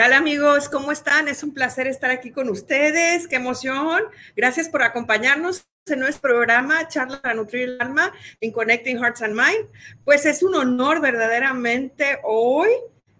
[0.00, 0.70] ¿Qué tal amigos?
[0.70, 1.28] ¿Cómo están?
[1.28, 3.28] Es un placer estar aquí con ustedes.
[3.28, 4.04] ¡Qué emoción!
[4.34, 8.10] Gracias por acompañarnos en nuestro programa Charla para Nutrir el Alma
[8.40, 9.68] en Connecting Hearts and Mind.
[10.06, 12.70] Pues es un honor verdaderamente hoy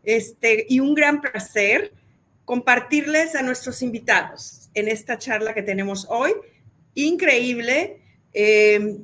[0.04, 1.92] este, y un gran placer
[2.46, 6.32] compartirles a nuestros invitados en esta charla que tenemos hoy.
[6.94, 8.00] Increíble,
[8.32, 8.96] eh,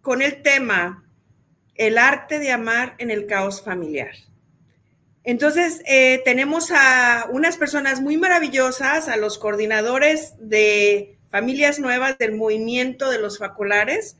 [0.00, 1.04] con el tema
[1.74, 4.14] El arte de amar en el caos familiar.
[5.24, 12.36] Entonces, eh, tenemos a unas personas muy maravillosas, a los coordinadores de familias nuevas del
[12.36, 14.18] movimiento de los faculares.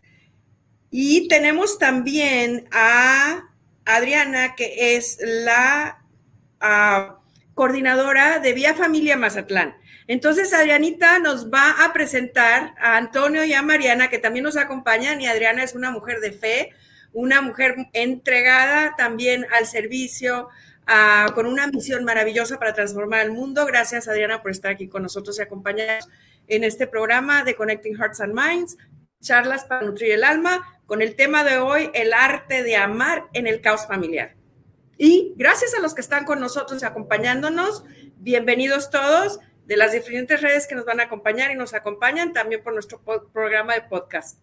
[0.90, 3.50] Y tenemos también a
[3.84, 6.02] Adriana, que es la
[6.60, 7.18] ah,
[7.54, 9.76] coordinadora de Vía Familia Mazatlán.
[10.06, 15.20] Entonces, Adrianita nos va a presentar a Antonio y a Mariana, que también nos acompañan,
[15.20, 16.70] y Adriana es una mujer de fe,
[17.12, 20.48] una mujer entregada también al servicio,
[21.34, 23.66] con una misión maravillosa para transformar el mundo.
[23.66, 26.08] Gracias, Adriana, por estar aquí con nosotros y acompañarnos
[26.46, 28.76] en este programa de Connecting Hearts and Minds,
[29.20, 33.46] charlas para nutrir el alma, con el tema de hoy, el arte de amar en
[33.46, 34.36] el caos familiar.
[34.98, 37.84] Y gracias a los que están con nosotros y acompañándonos,
[38.18, 42.62] bienvenidos todos de las diferentes redes que nos van a acompañar y nos acompañan también
[42.62, 43.00] por nuestro
[43.32, 44.38] programa de podcast.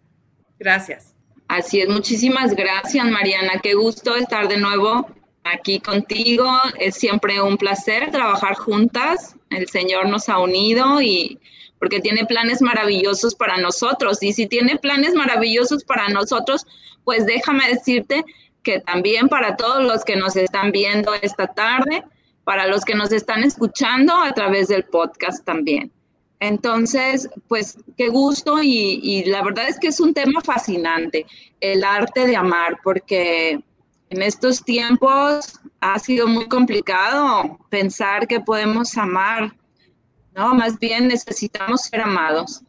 [0.57, 1.13] Gracias.
[1.47, 5.05] Así es, muchísimas gracias Mariana, qué gusto estar de nuevo
[5.43, 6.49] aquí contigo.
[6.79, 9.35] Es siempre un placer trabajar juntas.
[9.49, 11.39] El Señor nos ha unido y
[11.79, 14.21] porque tiene planes maravillosos para nosotros.
[14.21, 16.65] Y si tiene planes maravillosos para nosotros,
[17.03, 18.23] pues déjame decirte
[18.61, 22.03] que también para todos los que nos están viendo esta tarde,
[22.43, 25.91] para los que nos están escuchando a través del podcast también.
[26.39, 31.25] Entonces, pues qué gusto y, y la verdad es que es un tema fascinante,
[31.59, 33.59] el arte de amar, porque
[34.11, 39.55] en estos tiempos ha sido muy complicado pensar que podemos amar,
[40.35, 40.53] ¿no?
[40.53, 42.61] Más bien necesitamos ser amados.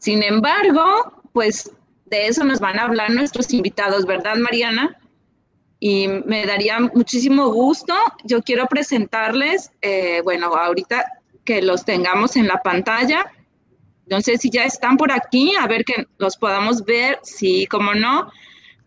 [0.00, 1.70] Sin embargo, pues
[2.06, 4.98] de eso nos van a hablar nuestros invitados, ¿verdad, Mariana?
[5.78, 7.94] Y me daría muchísimo gusto.
[8.24, 11.04] Yo quiero presentarles, eh, bueno, ahorita
[11.44, 13.32] que los tengamos en la pantalla.
[14.06, 17.20] No sé si ya están por aquí, a ver que los podamos ver.
[17.22, 18.32] Sí, como no.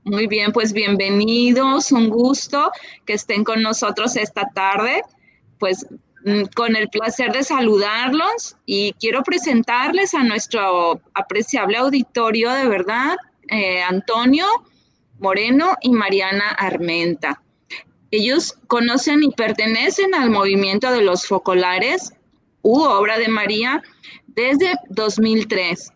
[0.08, 2.70] Muy bien, pues bienvenidos, un gusto
[3.08, 5.02] que estén con nosotros esta tarde.
[5.58, 5.88] Pues
[6.24, 13.16] mm, con el placer de saludarlos y quiero presentarles a nuestro apreciable auditorio de verdad,
[13.48, 14.46] eh, Antonio
[15.18, 17.42] Moreno y Mariana Armenta.
[18.12, 22.14] Ellos conocen y pertenecen al movimiento de los focolares
[22.62, 23.82] u obra de María
[24.28, 25.92] desde 2003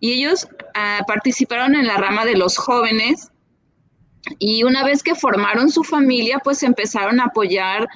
[0.00, 3.30] y ellos ah, participaron en la rama de los jóvenes
[4.38, 7.88] y una vez que formaron su familia, pues empezaron a apoyar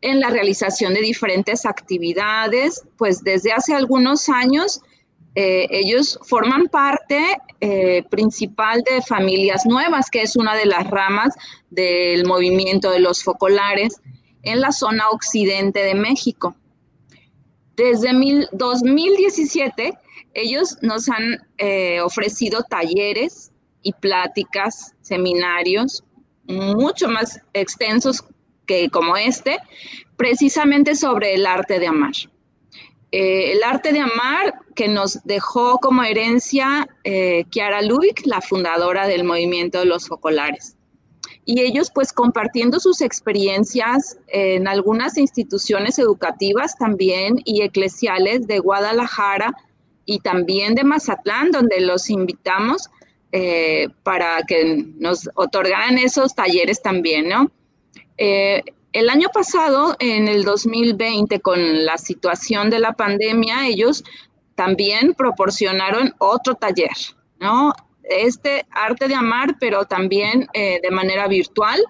[0.00, 4.80] en la realización de diferentes actividades, pues desde hace algunos años
[5.34, 7.20] eh, ellos forman parte
[7.60, 11.34] eh, principal de Familias Nuevas, que es una de las ramas
[11.70, 14.00] del movimiento de los focolares
[14.42, 16.56] en la zona occidente de México.
[17.76, 18.12] Desde
[18.52, 19.92] 2017,
[20.32, 23.52] ellos nos han eh, ofrecido talleres
[23.82, 26.02] y pláticas, seminarios
[26.48, 28.24] mucho más extensos
[28.66, 29.58] que como este,
[30.16, 32.14] precisamente sobre el arte de amar.
[33.12, 39.06] Eh, el arte de amar que nos dejó como herencia eh, Kiara Lubick, la fundadora
[39.06, 40.76] del movimiento de los focolares.
[41.44, 49.54] Y ellos pues compartiendo sus experiencias en algunas instituciones educativas también y eclesiales de Guadalajara
[50.04, 52.90] y también de Mazatlán, donde los invitamos
[53.38, 57.50] eh, para que nos otorgaran esos talleres también, ¿no?
[58.16, 58.62] Eh,
[58.94, 64.04] el año pasado, en el 2020, con la situación de la pandemia, ellos
[64.54, 66.96] también proporcionaron otro taller,
[67.38, 67.74] ¿no?
[68.04, 71.84] Este arte de amar, pero también eh, de manera virtual,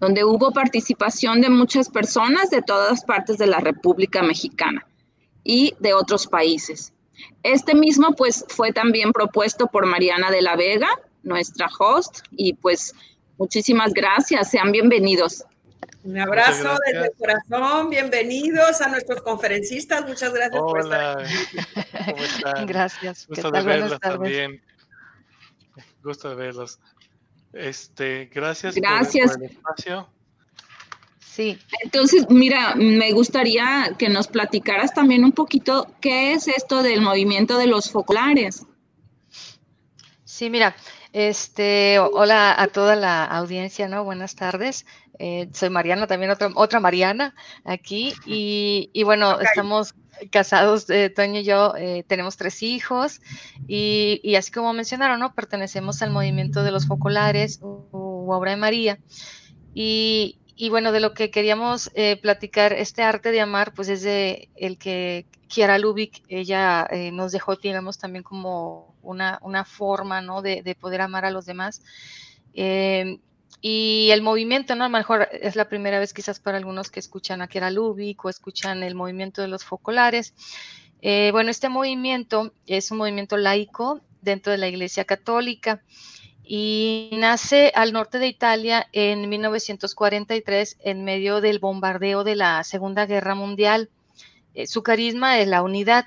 [0.00, 4.84] donde hubo participación de muchas personas de todas partes de la República Mexicana
[5.44, 6.92] y de otros países.
[7.42, 10.88] Este mismo pues fue también propuesto por Mariana de la Vega,
[11.22, 12.94] nuestra host, y pues
[13.38, 15.44] muchísimas gracias, sean bienvenidos.
[16.04, 21.34] Un abrazo desde el corazón, bienvenidos a nuestros conferencistas, muchas gracias por estar aquí.
[22.10, 22.66] ¿Cómo están?
[22.66, 23.26] Gracias.
[23.26, 24.62] Gusto de verlos también.
[26.02, 26.78] Gusto de verlos.
[27.52, 29.32] Este, gracias, gracias.
[29.32, 30.08] por el espacio.
[31.36, 37.02] Sí, entonces, mira, me gustaría que nos platicaras también un poquito qué es esto del
[37.02, 38.64] movimiento de los focolares.
[40.24, 40.74] Sí, mira,
[41.12, 44.02] este, hola a toda la audiencia, ¿no?
[44.02, 44.86] Buenas tardes.
[45.18, 47.34] Eh, soy Mariana, también otra, otra Mariana
[47.66, 48.14] aquí.
[48.24, 49.94] Y, y bueno, estamos
[50.30, 53.20] casados, eh, Toño y yo, eh, tenemos tres hijos
[53.68, 55.34] y, y, así como mencionaron, ¿no?
[55.34, 58.98] Pertenecemos al movimiento de los focolares o Obra de María.
[59.74, 64.02] Y, y, bueno, de lo que queríamos eh, platicar, este arte de amar, pues es
[64.02, 70.42] de el que Kiara Lubick, ella eh, nos dejó, digamos, también como una, forma, ¿no?
[70.42, 71.82] De, de, poder amar a los demás.
[72.54, 73.18] Eh,
[73.60, 74.84] y el movimiento, ¿no?
[74.84, 78.24] A lo mejor es la primera vez quizás para algunos que escuchan a Kiara Lubick
[78.24, 80.34] o escuchan el movimiento de los focolares.
[81.02, 85.82] Eh, bueno, este movimiento es un movimiento laico dentro de la Iglesia Católica
[86.46, 93.04] y nace al norte de Italia en 1943 en medio del bombardeo de la Segunda
[93.06, 93.90] Guerra Mundial.
[94.54, 96.06] Eh, su carisma es la unidad.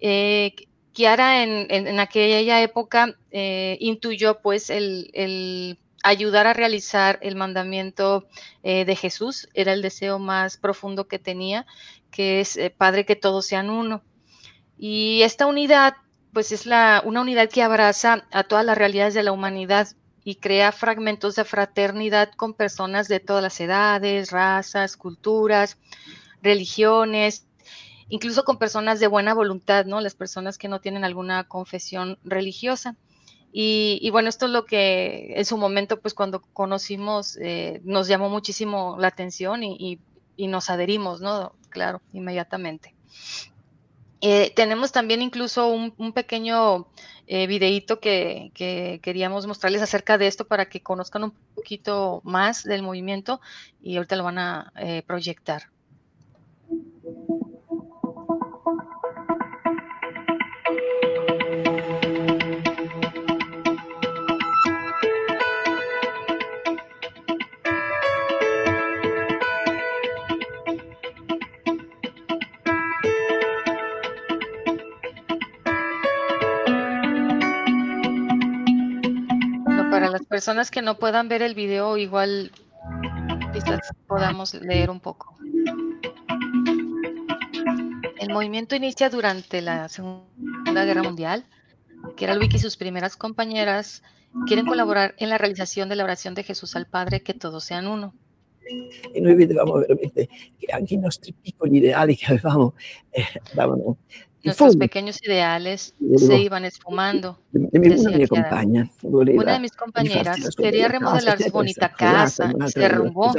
[0.00, 0.54] Eh,
[0.92, 8.28] Chiara en, en, aquella época eh, intuyó pues el, el ayudar a realizar el mandamiento
[8.62, 11.66] eh, de Jesús, era el deseo más profundo que tenía,
[12.10, 14.02] que es, eh, Padre, que todos sean uno.
[14.78, 15.94] Y esta unidad,
[16.34, 19.88] pues es la, una unidad que abraza a todas las realidades de la humanidad
[20.24, 25.78] y crea fragmentos de fraternidad con personas de todas las edades, razas, culturas,
[26.42, 27.46] religiones,
[28.08, 30.00] incluso con personas de buena voluntad, ¿no?
[30.00, 32.96] Las personas que no tienen alguna confesión religiosa.
[33.56, 38.28] Y, bueno, esto es lo que en su momento, pues cuando conocimos, eh, nos llamó
[38.28, 40.00] muchísimo la atención y,
[40.36, 41.54] y, nos adherimos, ¿no?
[41.68, 42.96] Claro, inmediatamente.
[44.20, 46.86] Eh, tenemos también incluso un, pequeño
[47.26, 52.64] eh, videíto que, que, queríamos mostrarles acerca de esto para que conozcan un poquito más
[52.64, 53.40] del movimiento
[53.82, 55.68] y ahorita lo van a eh, proyectar.
[80.34, 82.50] Personas que no puedan ver el video, igual
[83.52, 83.78] quizás
[84.08, 85.36] podamos leer un poco.
[88.18, 91.44] El movimiento inicia durante la Segunda Guerra Mundial,
[92.16, 94.02] que era Luigi y sus primeras compañeras
[94.48, 97.86] quieren colaborar en la realizzazione de la oración de Jesús al Padre, che todos sean
[97.86, 98.12] uno.
[99.14, 100.28] E noi vedevamo veramente
[100.58, 102.74] che anche i nostri piccoli ideali che avevamo
[103.10, 103.98] eh, davano
[104.44, 107.38] Nuestros pequeños ideales se iban esfumando.
[107.52, 107.68] Una,
[109.42, 113.32] Una de mis compañeras quería remodelar su bonita casa, se derrumbó.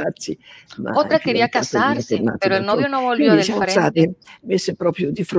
[0.94, 4.16] Otra quería casarse, pero el novio no volvió del frente.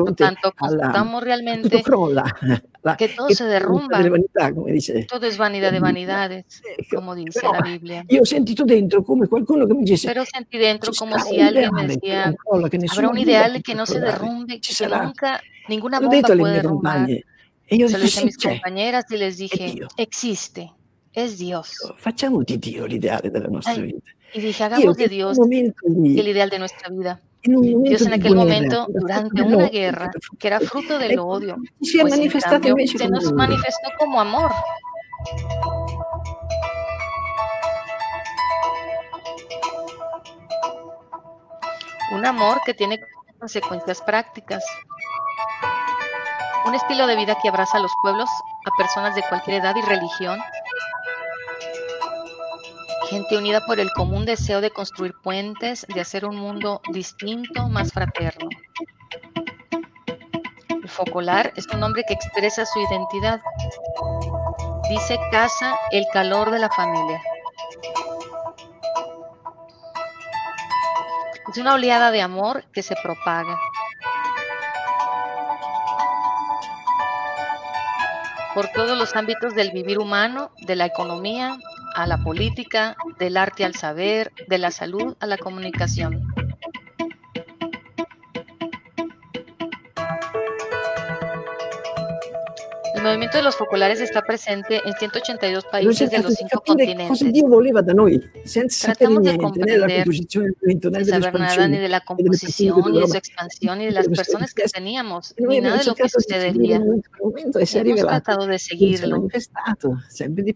[0.06, 1.84] Por tanto, constatamos realmente
[2.98, 4.00] que todo se derrumba.
[5.08, 6.46] Todo es vanidad de vanidades,
[6.94, 8.06] como dice la Biblia.
[8.22, 12.34] Ho sentito dentro qualcuno che mi dice Pero sentí dentro como si alguien me decía,
[12.92, 17.08] habrá un ideal que no se derrumbe, que nunca Ninguna bomba puede derrumbar.
[17.70, 20.72] Io Se lo dije a mis compañeras y les dije, existe,
[21.12, 21.76] es Dios.
[21.98, 24.12] Facciamo di Dio l'ideale della nostra Ay, vita.
[24.34, 27.20] Y dije, hagamos de Dios el ideal de nuestra vida.
[27.44, 32.68] Dios en aquel momento, durante una guerra, que era fruto del odio, pues en manifestato
[32.68, 34.52] cambio se nos manifestó como amor.
[42.14, 43.00] Un amor que tiene
[43.40, 44.64] consecuencias prácticas.
[46.68, 48.30] Un estilo de vida que abraza a los pueblos,
[48.66, 50.38] a personas de cualquier edad y religión.
[53.10, 57.94] Gente unida por el común deseo de construir puentes, de hacer un mundo distinto, más
[57.94, 58.50] fraterno.
[60.70, 63.40] El focolar es un hombre que expresa su identidad.
[64.90, 67.22] Dice casa el calor de la familia.
[71.50, 73.58] Es una oleada de amor que se propaga.
[78.58, 81.60] Por todos los ámbitos del vivir humano, de la economía
[81.94, 86.26] a la política, del arte al saber, de la salud a la comunicación.
[93.08, 97.20] Movimiento de los focolares está presente en 182 Abbiamo países de los cinco continentes.
[98.80, 100.06] Tratamos de comprender delle
[101.06, 104.64] saber nada ni de la composición, ni de su expansión, ni de las personas que
[104.64, 106.78] teníamos, ni nada de lo que sucedería.
[106.78, 109.28] Hemos tratado de seguirlo.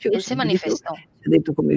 [0.03, 0.93] Él se manifestó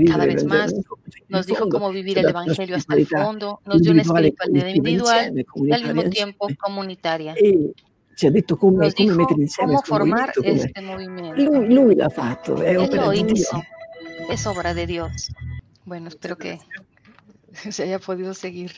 [0.07, 0.85] cada vez más, in
[1.29, 5.73] nos dijo cómo vivir el Evangelio hasta el fondo, nos dio una espiritualidad individual y
[5.73, 6.57] al mismo tiempo insieme.
[6.57, 7.35] comunitaria.
[8.15, 10.55] Ci ha detto come, come dijo mettere insieme cómo questo formar movimento, come...
[10.55, 11.43] este movimiento.
[11.43, 13.65] Lui, lui l'ha fatto, è Él opera di Dio.
[14.31, 15.31] es obra de Dios.
[15.85, 16.61] Bueno, espero que
[17.71, 18.73] se haya podido seguir.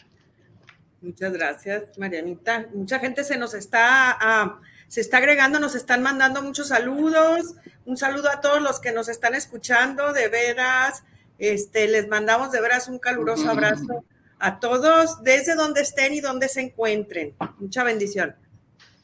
[1.02, 2.66] Muchas gracias, Marianita.
[2.74, 7.54] Mucha gente se nos está, ah, se está agregando, nos están mandando muchos saludos.
[7.84, 11.04] Un saludo a todos los que nos están escuchando, de veras.
[11.38, 14.04] Este, les mandamos de veras un caluroso abrazo
[14.38, 17.34] a todos, desde donde estén y donde se encuentren.
[17.58, 18.34] Mucha bendición.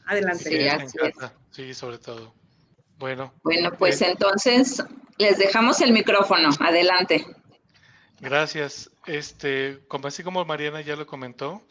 [0.06, 0.88] Adelante.
[0.90, 2.34] Sí, sí sobre todo.
[2.98, 3.32] Bueno.
[3.42, 4.82] Bueno, pues eh, entonces
[5.18, 6.50] les dejamos el micrófono.
[6.60, 7.26] Adelante.
[8.20, 8.90] Gracias.
[9.06, 11.62] Este, como así como Mariana ya lo comentó,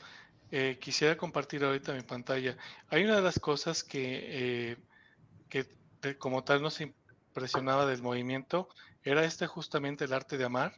[0.52, 2.58] eh, quisiera compartir ahorita mi pantalla.
[2.90, 4.78] Hay una de las cosas que, eh,
[5.48, 5.66] que
[6.18, 8.68] como tal nos impresionaba del movimiento,
[9.04, 10.74] era este justamente el arte de amar,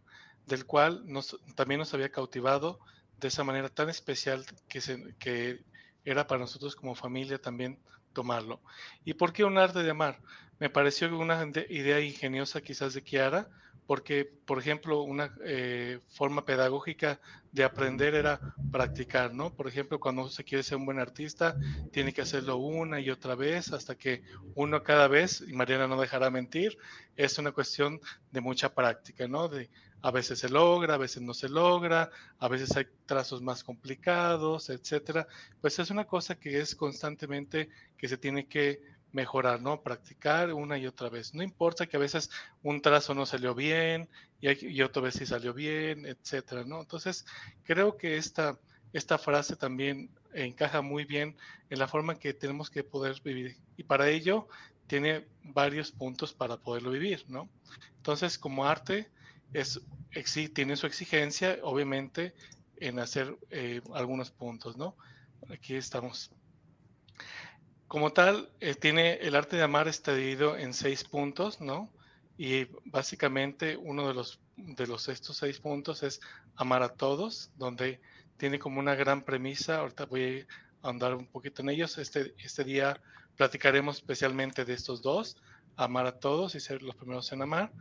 [0.46, 2.80] del cual nos, también nos había cautivado
[3.20, 5.64] de esa manera tan especial que, se, que
[6.04, 7.80] era para nosotros como familia también
[8.14, 8.62] tomarlo.
[9.04, 10.22] ¿Y por qué un arte de amar?
[10.60, 13.50] Me pareció una idea ingeniosa quizás de Kiara,
[13.86, 17.20] porque, por ejemplo, una eh, forma pedagógica
[17.52, 18.40] de aprender era
[18.72, 19.54] practicar, ¿no?
[19.54, 21.58] Por ejemplo, cuando se quiere ser un buen artista,
[21.92, 24.24] tiene que hacerlo una y otra vez hasta que
[24.56, 26.78] uno cada vez, y Mariana no dejará mentir,
[27.16, 28.00] es una cuestión
[28.32, 29.48] de mucha práctica, ¿no?
[29.48, 29.70] De
[30.02, 32.10] a veces se logra, a veces no se logra,
[32.40, 35.28] a veces hay trazos más complicados, etcétera.
[35.62, 38.82] Pues es una cosa que es constantemente que se tiene que
[39.14, 39.82] mejorar, ¿no?
[39.82, 41.34] Practicar una y otra vez.
[41.34, 42.30] No importa que a veces
[42.62, 44.10] un trazo no salió bien
[44.42, 46.82] y, y otra vez sí salió bien, etcétera, ¿no?
[46.82, 47.26] Entonces,
[47.64, 48.60] creo que esta,
[48.92, 51.38] esta frase también encaja muy bien
[51.70, 53.56] en la forma en que tenemos que poder vivir.
[53.78, 54.48] Y para ello
[54.88, 57.50] tiene varios puntos para poderlo vivir, ¿no?
[57.98, 59.10] Entonces, como arte,
[59.54, 59.82] es,
[60.54, 62.34] tiene su exigencia, obviamente,
[62.78, 64.96] en hacer eh, algunos puntos, ¿no?
[65.50, 66.32] Aquí estamos.
[67.94, 71.92] Como tal, eh, tiene el arte de amar está dividido en seis puntos, ¿no?
[72.40, 76.20] Y básicamente uno de los, de los estos seis puntos es
[76.56, 78.02] amar a todos, donde
[78.38, 79.78] tiene como una gran premisa.
[79.78, 80.48] Ahorita voy
[80.82, 82.00] a andar un poquito en ellos.
[82.00, 83.00] Este, este día
[83.38, 85.38] platicaremos especialmente de estos dos,
[85.76, 87.72] amar a todos y ser los primeros en amar.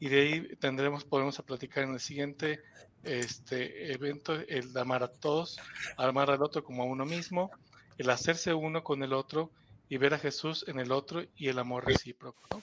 [0.00, 2.60] Y de ahí tendremos, podemos platicar en el siguiente
[3.04, 5.60] este evento, el de amar a todos,
[5.96, 7.52] amar al otro como a uno mismo,
[8.00, 9.50] el hacerse uno con el otro
[9.90, 12.62] y ver a Jesús en el otro y el amor recíproco.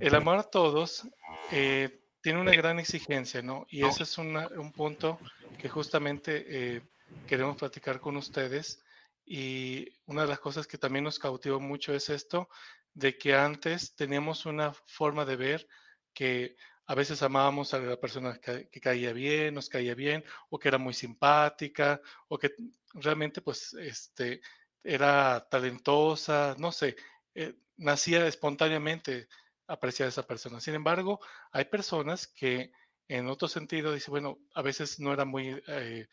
[0.00, 1.06] El amor a todos
[1.52, 3.66] eh, tiene una gran exigencia, ¿no?
[3.68, 5.18] Y ese es un punto
[5.58, 6.82] que justamente eh,
[7.26, 8.82] queremos platicar con ustedes.
[9.26, 12.48] Y una de las cosas que también nos cautivó mucho es esto,
[12.94, 15.68] de que antes teníamos una forma de ver
[16.14, 20.68] que a veces amábamos a la persona que, caía bien, nos caía bien, o que
[20.68, 22.54] era muy simpática, o que
[22.94, 24.40] realmente pues este,
[24.82, 26.96] era talentosa, no sé,
[27.34, 29.28] eh, nacía espontáneamente
[29.66, 30.60] apreciar a esa persona.
[30.60, 31.20] Sin embargo,
[31.52, 32.72] hay personas que
[33.08, 36.06] en otro sentido dicen, bueno, a veces no era muy eh,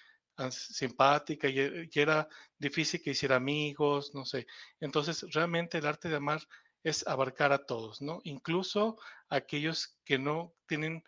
[0.50, 4.48] simpática y, era difícil que hiciera amigos, no sé.
[4.80, 6.42] Entonces, realmente el arte de amar
[6.84, 8.22] es abarcar a todos, ¿no?
[8.24, 8.98] Incluso
[9.30, 11.04] aquellos que no tienen,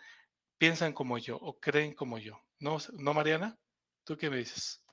[0.58, 2.40] piensan como yo o creen como yo.
[2.60, 3.58] ¿No, ¿no Mariana?
[4.04, 4.84] ¿Tú qué me dices?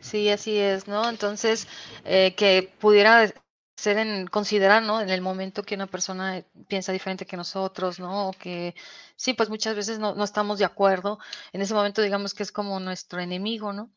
[0.00, 1.08] Sí, así es, ¿no?
[1.08, 1.66] Entonces,
[2.04, 3.32] eh, que pudiera
[3.76, 5.00] ser en considerar, ¿no?
[5.00, 8.28] En el momento que una persona piensa diferente que nosotros, ¿no?
[8.28, 8.74] O que
[9.16, 11.18] sí, pues muchas veces no, no estamos de acuerdo.
[11.52, 13.90] En ese momento, digamos que es como nuestro enemigo, ¿no?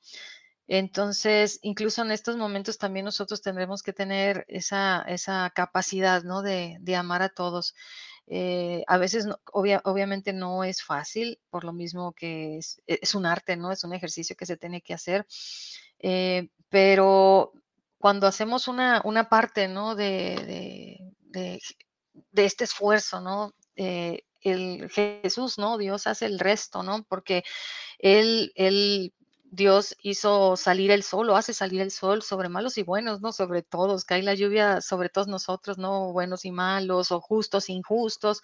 [0.72, 6.44] Entonces, incluso en estos momentos también nosotros tendremos que tener esa, esa capacidad, ¿no?
[6.44, 7.74] De, de amar a todos.
[8.28, 13.58] Eh, a veces, obviamente no es fácil, por lo mismo que es, es, un arte,
[13.58, 13.72] ¿no?
[13.72, 15.26] Es un ejercicio que se tiene que hacer.
[15.98, 17.52] Eh, pero
[17.98, 19.96] cuando hacemos una, una parte, ¿no?
[19.96, 21.60] De, de,
[22.32, 23.56] de, este esfuerzo, ¿no?
[23.76, 25.80] Eh, el Jesús, ¿no?
[25.80, 27.04] Dios hace el resto, ¿no?
[27.10, 27.44] Porque
[27.98, 29.16] Él, él
[29.52, 33.32] Dios hizo salir el sol o hace salir el sol sobre malos y buenos, ¿no?
[33.32, 36.12] Sobre todos, cae la lluvia sobre todos nosotros, ¿no?
[36.14, 38.42] Buenos y malos o justos, injustos.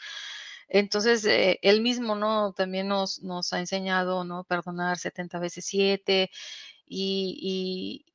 [0.68, 2.54] Entonces, eh, él mismo, ¿no?
[2.54, 3.22] También nos,
[3.54, 4.44] ha enseñado, ¿no?
[4.46, 6.30] Perdonar 70 veces 7,
[6.88, 8.06] y,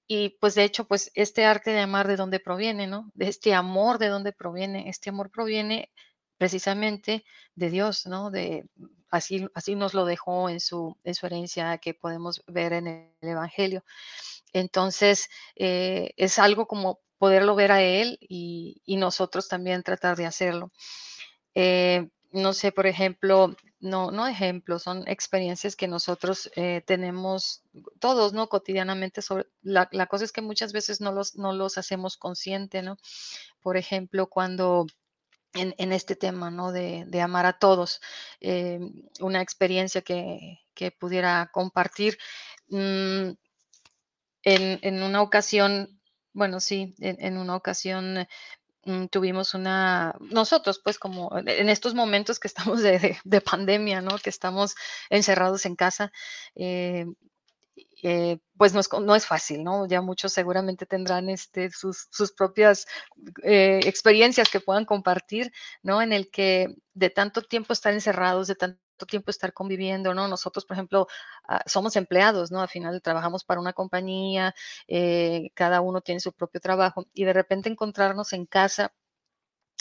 [0.40, 3.10] pues de hecho, pues este arte de amar de dónde proviene, ¿no?
[3.14, 4.88] De este amor de dónde proviene.
[4.88, 5.90] Este amor proviene
[6.38, 8.30] precisamente de Dios, ¿no?
[8.30, 8.66] De,
[9.10, 13.28] así, así nos lo dejó en su, en su herencia que podemos ver en el
[13.28, 13.84] Evangelio.
[14.52, 20.72] Entonces, eh, es algo como poderlo ver a Él y, nosotros también tratar de hacerlo.
[21.54, 27.62] Eh, no sé, por ejemplo, no, no ejemplos, son experiencias que nosotros eh, tenemos
[27.98, 28.48] todos, ¿no?
[28.48, 32.98] Cotidianamente sobre, la, cosa es que muchas veces no los, no los hacemos consciente, ¿no?
[33.60, 34.86] Por ejemplo, cuando
[35.54, 36.72] en, este tema, ¿no?
[36.72, 38.00] De, amar a todos,
[38.40, 38.80] eh,
[39.20, 42.18] una experiencia que, que pudiera compartir.
[42.68, 43.32] Mm,
[44.42, 46.00] en, una ocasión,
[46.32, 48.26] bueno, sí, en, una ocasión
[48.84, 54.18] mm, tuvimos una, nosotros pues como en estos momentos que estamos de, pandemia, ¿no?
[54.18, 54.74] Que estamos
[55.10, 56.12] encerrados en casa,
[56.54, 57.06] eh,
[58.02, 59.86] eh, pues no es, no es, fácil, ¿no?
[59.86, 62.86] Ya muchos seguramente tendrán este, sus, sus propias
[63.42, 65.52] eh, experiencias que puedan compartir,
[65.82, 66.02] ¿no?
[66.02, 70.28] En el que de tanto tiempo estar encerrados, de tanto tiempo estar conviviendo, ¿no?
[70.28, 71.06] Nosotros, por ejemplo,
[71.48, 72.60] ah, somos empleados, ¿no?
[72.60, 74.54] Al final trabajamos para una compañía,
[74.88, 78.92] eh, cada uno tiene su propio trabajo y de repente encontrarnos en casa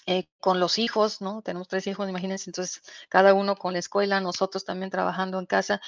[0.10, 1.44] eh, con los hijos, ¿no?
[1.44, 5.82] Tenemos tres hijos, imagínense, entonces cada uno con la escuela, nosotros también trabajando en casa,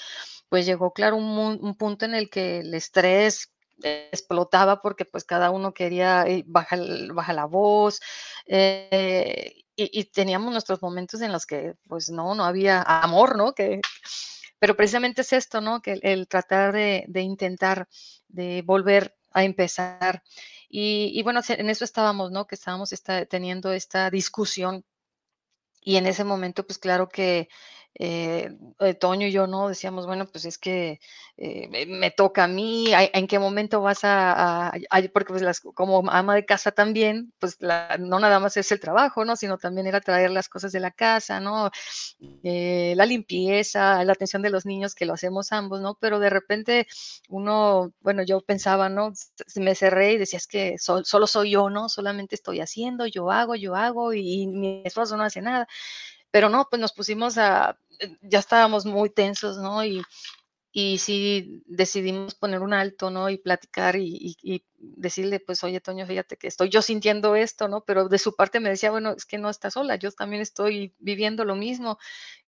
[0.48, 3.52] pues llegó, claro, un, punto en el que el estrés
[3.82, 8.00] explotaba porque pues cada uno quería eh, bajar, la voz
[8.46, 13.54] eh, y, teníamos nuestros momentos en los que pues no, no había amor, ¿no?
[13.56, 13.82] Que,
[14.60, 15.82] pero precisamente es esto, ¿no?
[15.82, 17.88] Que el, tratar de, de intentar
[18.28, 20.22] de volver a empezar
[20.72, 22.48] y, bueno, en eso estábamos, ¿no?
[22.48, 22.90] Que estábamos
[23.30, 24.86] teniendo esta discusión
[25.82, 27.50] y en ese momento, pues claro que
[27.96, 31.00] eh, eh, Toño y yo no decíamos, bueno, pues es que
[31.38, 34.72] eh, me toca a mí, ¿en qué momento vas a,
[35.14, 39.36] porque pues como ama de casa también, pues no nada más es el trabajo, ¿no?
[39.36, 41.70] Sino también era traer las cosas de la casa, ¿no?
[42.44, 45.96] la limpieza, la atención de los niños, que lo hacemos ambos, ¿no?
[46.00, 46.88] Pero de repente
[47.30, 49.12] uno, bueno, yo pensaba, ¿no?
[49.56, 51.90] Me cerré y decía, es que solo soy yo, ¿no?
[51.90, 55.68] Solamente estoy haciendo, yo hago, yo hago y mi esposo no hace nada
[56.32, 59.84] pero no, pues nos pusimos a, eh, ya estábamos muy tensos, ¿no?
[59.86, 60.02] Y,
[60.74, 63.30] y sí decidimos poner un alto, ¿no?
[63.30, 64.38] Y platicar y,
[64.78, 67.84] decirle, pues, oye, Toño, fíjate que estoy yo sintiendo esto, ¿no?
[67.84, 70.94] Pero de su parte me decía, bueno, es que no estás sola, yo también estoy
[71.00, 72.00] viviendo lo mismo.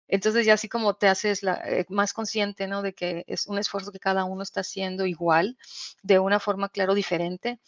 [0.09, 2.83] Entonces ya así como te haces la, eh, más consciente, ¿no?
[2.83, 5.59] De que es un esfuerzo que cada uno está haciendo igual,
[6.03, 7.61] de una forma, claro, diferente,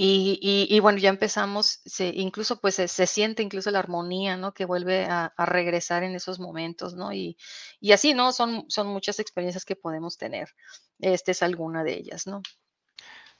[0.00, 4.54] y, bueno, ya empezamos, se, incluso pues se, siente incluso la armonía, ¿no?
[4.54, 7.12] Que vuelve a, regresar en esos momentos, ¿no?
[7.12, 7.36] Y,
[7.80, 8.32] y, así, ¿no?
[8.32, 10.54] Son, son muchas experiencias que podemos tener.
[11.00, 12.42] Esta es alguna de ellas, ¿no?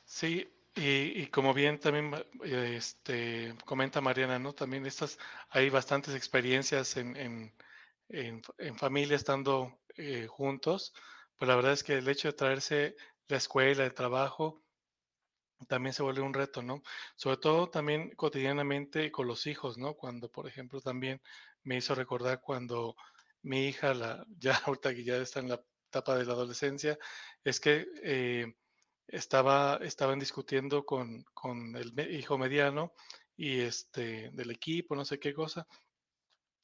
[0.05, 4.53] Sí, y, como bien también este, comenta Mariana, ¿no?
[4.53, 5.17] También estas,
[5.51, 7.53] hay bastantes experiencias en, en,
[8.09, 10.93] en, familia estando eh, juntos,
[11.37, 12.97] pues la verdad es que el hecho de traerse
[13.29, 14.63] la escuela, el trabajo,
[15.67, 16.83] también se vuelve un reto, ¿no?
[17.17, 19.95] Sobre todo también cotidianamente con los hijos, ¿no?
[19.95, 21.21] Cuando, por ejemplo, también
[21.65, 22.97] me hizo recordar cuando
[23.43, 26.99] mi hija, la, ya ahorita que ya está en la etapa de la adolescencia,
[27.45, 28.55] es que eh,
[29.09, 32.93] estaba, estaban discutiendo con, con el hijo mediano
[33.37, 35.67] y este del equipo, no sé qué cosa.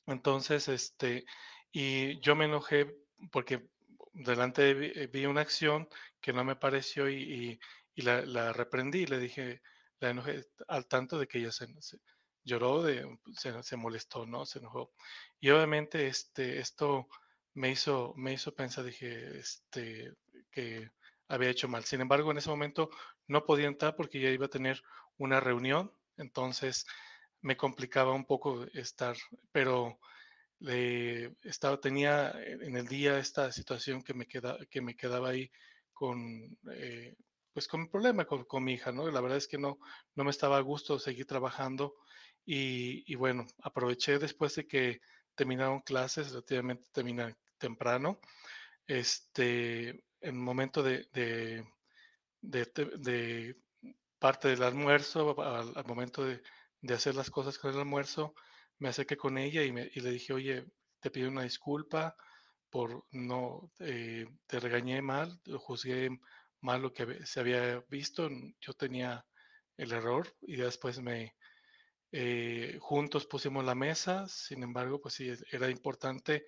[0.06, 1.24] Entonces, este,
[1.72, 2.94] y yo me enojé
[3.30, 3.68] porque
[4.12, 4.74] delante
[5.06, 5.88] vi, una acción
[6.20, 7.58] que no me pareció y
[8.02, 9.62] la, reprendí y le dije,
[10.00, 11.66] la enojé al tanto de que ella se,
[12.42, 13.06] lloró, de,
[13.62, 14.44] se, molestó, ¿no?
[14.44, 14.92] Se enojó.
[15.40, 17.08] Y obviamente este, esto
[17.54, 20.12] me hizo, me hizo pensar, dije, este,
[20.50, 20.90] que
[21.28, 21.84] había hecho mal.
[21.84, 22.90] Sin embargo, en ese momento
[23.26, 24.82] no podía entrar porque ya iba a tener
[25.16, 26.86] una reunión, entonces
[27.40, 29.16] me complicaba un poco estar,
[29.52, 29.98] pero
[30.58, 35.50] le, estaba, tenía en el día esta situación que me, queda, que me quedaba ahí
[35.92, 37.14] con, eh,
[37.54, 39.10] pues con un problema con, con, mi hija, ¿no?
[39.10, 39.78] La verdad es que no,
[40.16, 41.94] no me estaba a gusto seguir trabajando
[42.44, 45.00] y, y bueno, aproveché después de que
[45.34, 48.20] terminaron clases, relativamente terminan temprano,
[48.86, 51.64] este, en momento de, de,
[52.42, 53.56] de,
[54.18, 56.42] parte del almuerzo, al, momento de,
[56.80, 58.34] de, hacer las cosas con el almuerzo,
[58.78, 60.66] me acerqué con ella y, me, y le dije, oye,
[61.00, 62.16] te pido una disculpa
[62.70, 66.10] por no, eh, te regañé mal, juzgué
[66.64, 68.28] mal lo que se había visto.
[68.60, 69.24] Yo tenía
[69.76, 71.36] el error y después me
[72.12, 74.26] eh, juntos pusimos la mesa.
[74.28, 76.46] Sin embargo, pues sí, era importante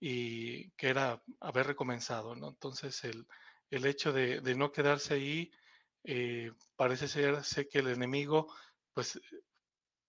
[0.00, 2.48] y que era haber recomenzado, ¿no?
[2.48, 3.26] Entonces el,
[3.70, 5.52] el hecho de, de, no quedarse ahí
[6.04, 8.52] eh, parece ser, sé que el enemigo,
[8.94, 9.20] pues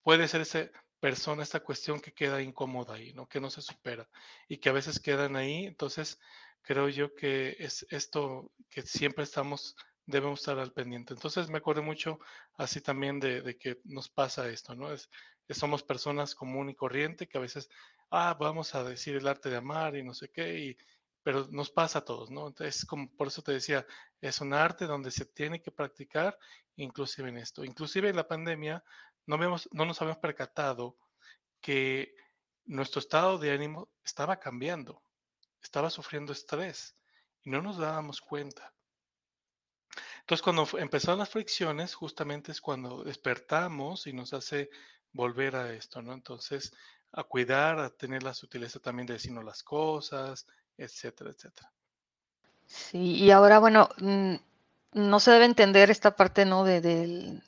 [0.02, 3.28] puede ser esa persona, esta cuestión que queda incómoda ahí, ¿no?
[3.28, 4.10] Que no se supera
[4.48, 5.66] y que a veces quedan ahí.
[5.66, 6.20] Entonces,
[6.64, 11.14] creo yo que es esto que siempre estamos, debemos estar al pendiente.
[11.14, 12.20] Entonces me acuerdo mucho
[12.56, 14.92] así también de, que nos pasa esto, ¿no?
[14.92, 15.10] Es,
[15.50, 17.70] somos personas común y corriente que a veces,
[18.10, 20.78] ah, vamos a decir el arte de amar y no sé qué, y,
[21.22, 22.48] pero nos pasa a todos, ¿no?
[22.48, 23.86] Entonces, como por eso te decía,
[24.20, 26.38] es un arte donde se tiene que practicar,
[26.76, 27.64] inclusive en esto.
[27.64, 28.84] Inclusive en la pandemia
[29.26, 30.98] no, vemos, no nos habíamos percatado
[31.62, 32.16] que
[32.66, 35.03] nuestro estado de ánimo estaba cambiando
[35.64, 36.96] estaba sufriendo estrés
[37.42, 38.74] y no nos dábamos cuenta.
[40.22, 44.70] Entonces, cuando empezaron las fricciones, justamente es cuando despertamos y nos hace
[45.12, 46.14] volver a esto, ¿no?
[46.14, 46.74] Entonces,
[47.12, 50.48] a cuidar, a tener la sutileza también de decirnos las cosas,
[50.78, 51.72] etcétera, etcétera.
[52.66, 54.36] Sí, y ahora, bueno, mm,
[54.94, 56.64] no se debe entender esta parte, ¿no?
[56.64, 57.44] De, del,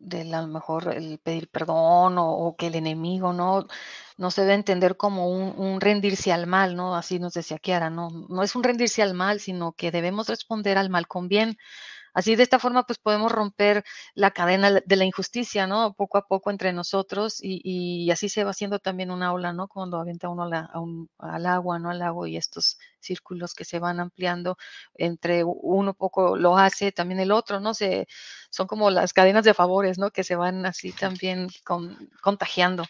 [0.00, 3.66] de a lo mejor el pedir perdón o, que el enemigo, ¿no?
[4.16, 6.94] No se debe entender como un, un, rendirse al mal, ¿no?
[6.96, 8.10] Así nos decía Kiara, ¿no?
[8.28, 11.56] No es un rendirse al mal, sino que debemos responder al mal con bien.
[12.14, 15.94] Así de esta forma, pues podemos romper la cadena de la injusticia, ¿no?
[15.94, 19.68] Poco a poco entre nosotros y, así se va haciendo también un aula, ¿no?
[19.68, 20.44] Cuando avienta uno
[21.18, 21.90] al agua, ¿no?
[21.90, 24.56] Al lago y estos círculos que se van ampliando
[24.94, 27.74] entre uno poco lo hace, también el otro, ¿no?
[27.74, 28.06] Se,
[28.50, 30.10] son como las cadenas de favores, ¿no?
[30.10, 31.48] Que se van así también
[32.22, 32.84] contagiando.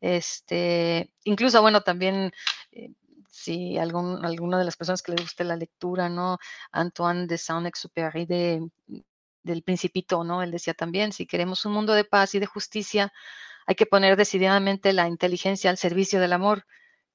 [0.00, 2.32] Este, incluso, bueno, también
[2.72, 2.90] eh,
[3.36, 6.38] si algún, alguna de las personas que les guste la lectura, ¿no?
[6.72, 8.68] Antoine de Saint-Exupéry de,
[9.42, 10.42] del Principito, ¿no?
[10.42, 13.12] Él decía también, si queremos un mundo de paz y de justicia,
[13.66, 16.64] hay que poner decididamente la inteligencia al servicio del amor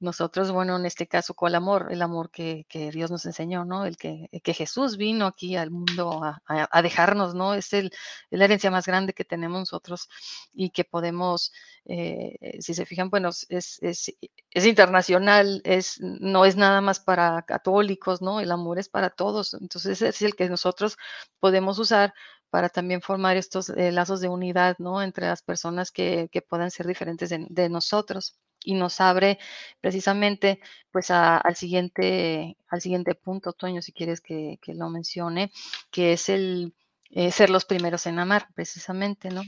[0.02, 1.88] nosotros, bueno, en este caso, ¿cuál amor?
[1.92, 3.86] El amor que, Dios nos enseñó, ¿no?
[3.86, 7.54] El que, que Jesús vino aquí al mundo a, dejarnos, ¿no?
[7.54, 7.92] Es el,
[8.30, 10.10] la herencia más grande que tenemos nosotros
[10.54, 11.54] y que podemos,
[11.86, 13.48] eh, si se fijan, bueno, es,
[13.82, 14.14] es,
[14.52, 18.40] es, internacional, es, no es nada más para católicos, ¿no?
[18.40, 19.54] El amor es para todos.
[19.54, 20.98] Entonces, es el que nosotros
[21.40, 22.14] podemos usar
[22.52, 25.02] para también formar estos eh, lazos de unidad, ¿no?
[25.02, 29.40] Entre las personas que, que puedan ser diferentes de nosotros y nos abre
[29.80, 30.60] precisamente
[30.92, 35.52] pues al, siguiente, al siguiente punto, Toño, si quieres que, lo mencione,
[35.90, 36.74] que es el
[37.10, 39.42] eh, ser los primeros en amar, precisamente, ¿no?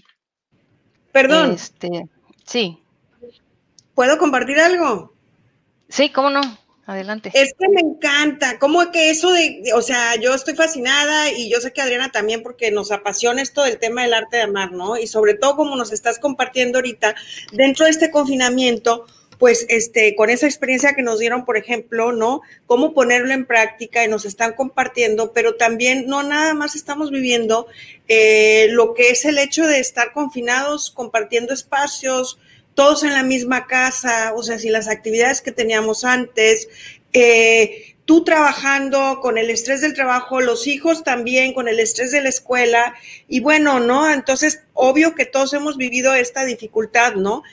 [1.12, 1.52] Perdón.
[1.52, 2.10] Este,
[2.46, 2.84] sí.
[3.94, 5.14] ¿Puedo compartir algo?
[5.88, 6.42] Sí, cómo no.
[6.86, 7.32] Adelante.
[7.34, 11.62] Es que me encanta, como que eso de, o sea, yo estoy fascinada y yo
[11.62, 14.98] sé que Adriana también porque nos apasiona esto del tema del arte de amar, ¿no?
[14.98, 17.16] Y sobre todo como nos estás compartiendo ahorita,
[17.54, 19.06] dentro de este confinamiento,
[19.40, 22.42] pues este, con esa experiencia que nos dieron, por ejemplo, ¿no?
[22.66, 27.68] Cómo ponerlo en práctica y nos están compartiendo, pero también no nada más estamos viviendo
[28.08, 32.40] eh, lo que es el hecho de estar confinados, compartiendo espacios,
[32.76, 36.68] todos en la misma casa, o sea, si las actividades que teníamos antes,
[37.14, 42.22] eh, tú trabajando con el estrés del trabajo, los hijos también con el estrés de
[42.22, 42.96] la escuela,
[43.28, 44.12] y bueno, ¿no?
[44.12, 47.44] Entonces, obvio que todos hemos vivido esta dificultad, ¿no?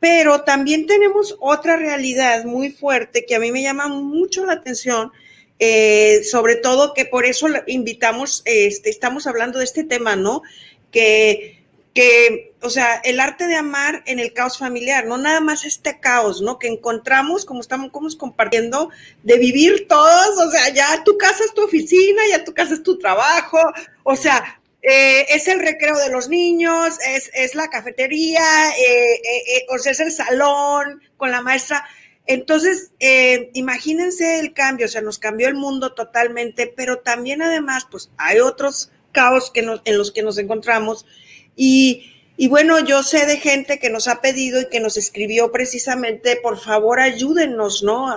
[0.00, 5.12] Pero también tenemos otra realidad muy fuerte que a mí me llama mucho la atención,
[5.58, 10.42] eh, sobre todo que por eso invitamos, este, estamos hablando de este tema, ¿no?
[10.90, 11.59] Que
[11.94, 15.98] que, o sea, el arte de amar en el caos familiar, no nada más este
[15.98, 16.58] caos, ¿no?
[16.58, 18.90] Que encontramos, como estamos, compartiendo,
[19.22, 22.82] de vivir todos, o sea, ya tu casa es tu oficina, ya tu casa es
[22.82, 23.58] tu trabajo,
[24.04, 29.66] o sea, eh, es el recreo de los niños, es, es la cafetería, eh, eh,
[29.68, 31.84] o sea, es el salón con la maestra.
[32.26, 32.92] Entonces,
[33.54, 38.38] imagínense el cambio, o sea, nos cambió el mundo totalmente, pero también además, pues hay
[38.38, 41.06] otros caos que en los que nos encontramos
[41.56, 46.36] y, bueno, yo sé de gente que nos ha pedido y que nos escribió precisamente,
[46.36, 48.14] por favor, ayúdennos, ¿no?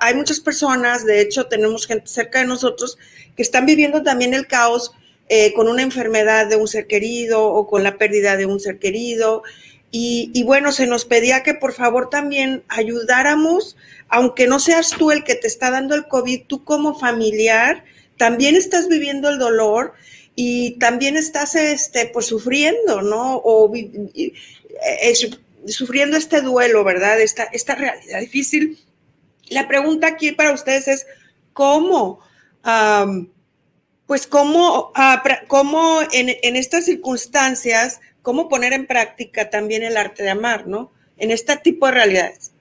[0.00, 2.98] hay muchas personas, de hecho, tenemos gente cerca de nosotros
[3.36, 4.92] que están viviendo también el caos
[5.28, 8.78] eh, con una enfermedad de un ser querido o con la pérdida de un ser
[8.78, 9.42] querido.
[9.90, 13.76] Y, y, bueno, se nos pedía que por favor también ayudáramos,
[14.08, 17.84] aunque no seas tú el que te está dando el COVID, tú como familiar
[18.22, 19.94] también estás viviendo el dolor
[20.34, 23.36] y también estás este, pues sufriendo, ¿no?
[23.36, 24.34] O eh,
[25.66, 27.20] sufriendo este duelo, ¿verdad?
[27.20, 28.78] Esta, esta realidad difícil.
[29.48, 31.06] La pregunta aquí para ustedes es,
[31.52, 32.20] ¿cómo?
[34.06, 40.22] pues cómo, ah, cómo en, en, estas circunstancias, cómo poner en práctica también el arte
[40.22, 40.92] de amar, ¿no?
[41.16, 42.51] En este tipo de realidades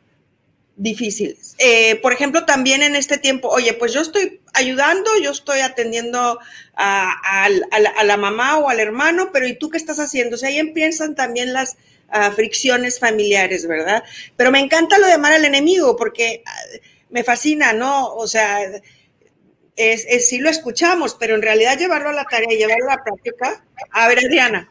[0.75, 1.55] difíciles.
[1.59, 6.39] Eh, por ejemplo, también en este tiempo, oye, pues yo estoy ayudando, yo estoy atendiendo
[6.75, 7.49] a,
[8.03, 10.35] la, mamá o al hermano, pero ¿y tú qué estás haciendo?
[10.35, 11.77] O sea, ahí empiezan también las
[12.09, 14.03] ah, fricciones familiares, ¿verdad?
[14.35, 16.51] Pero me encanta lo de amar al enemigo porque ah,
[17.09, 18.13] me fascina, ¿no?
[18.15, 18.61] O sea,
[19.75, 22.95] es, es, sí lo escuchamos, pero en realidad llevarlo a la tarea y llevarlo a
[22.95, 23.63] la práctica.
[23.91, 24.69] A ver, Adriana.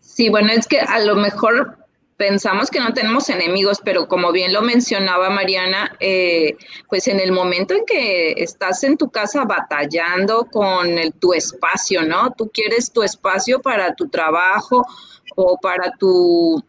[0.00, 1.79] Sí, bueno, es que a lo mejor
[2.20, 6.54] pensamos que no tenemos enemigos, pero como bien lo mencionaba Mariana, eh,
[6.86, 12.02] pues en el momento en que estás en tu casa batallando con el, tu espacio,
[12.02, 12.30] ¿no?
[12.36, 14.86] Tú quieres tu espacio para tu trabajo
[15.34, 16.62] o para tu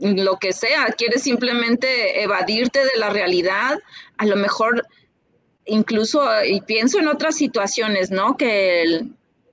[0.00, 3.78] lo que sea, quieres simplemente evadirte de la realidad,
[4.18, 4.86] a lo mejor
[5.64, 8.36] incluso, y pienso en otras situaciones, ¿no?
[8.36, 9.06] Que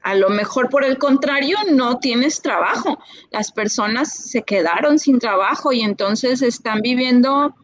[0.05, 2.99] a lo mejor por el contrario no tienes trabajo,
[3.31, 7.55] las personas se quedaron sin trabajo y entonces están viviendo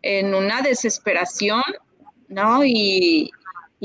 [0.00, 1.62] en una desesperación,
[2.28, 2.64] ¿no?
[2.64, 3.30] Y,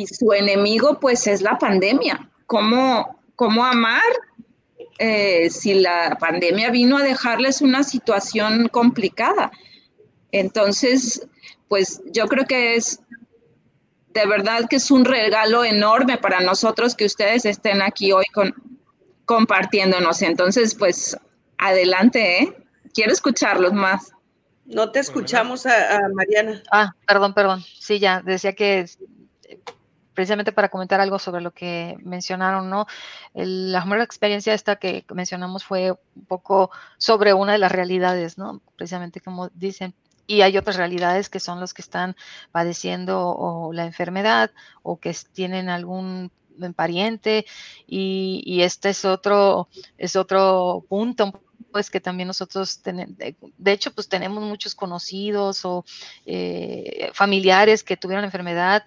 [0.07, 2.31] su enemigo pues es la pandemia.
[2.45, 4.01] ¿Cómo, cómo amar
[4.97, 9.51] eh, si la pandemia vino a dejarles una situación complicada.
[10.31, 11.27] Entonces,
[11.67, 13.01] pues yo creo que es
[14.13, 18.53] de verdad que es un regalo enorme para nosotros que ustedes estén aquí hoy con,
[19.25, 20.21] compartiéndonos.
[20.21, 21.17] Entonces, pues
[21.57, 22.57] adelante, ¿eh?
[22.93, 24.11] Quiero escucharlos más.
[24.65, 26.61] No te escuchamos a, a Mariana.
[26.71, 27.63] Ah, perdón, perdón.
[27.79, 28.85] Sí, ya, decía que
[30.19, 32.87] precisamente para comentar algo sobre lo que mencionaron, ¿no?
[33.33, 38.61] la primera experiencia esta que mencionamos fue un poco sobre una de las realidades, ¿no?
[38.75, 39.93] Precisamente como dicen,
[40.29, 42.15] y hay otras realidades que son los que están
[42.51, 44.51] padeciendo o la enfermedad
[44.83, 46.31] o que tienen algún
[46.75, 47.47] pariente
[47.87, 54.07] y, este es otro, es otro punto pues que también nosotros tenemos, de hecho pues
[54.07, 55.83] tenemos muchos conocidos o
[56.25, 58.83] eh, familiares que tuvieron enfermedad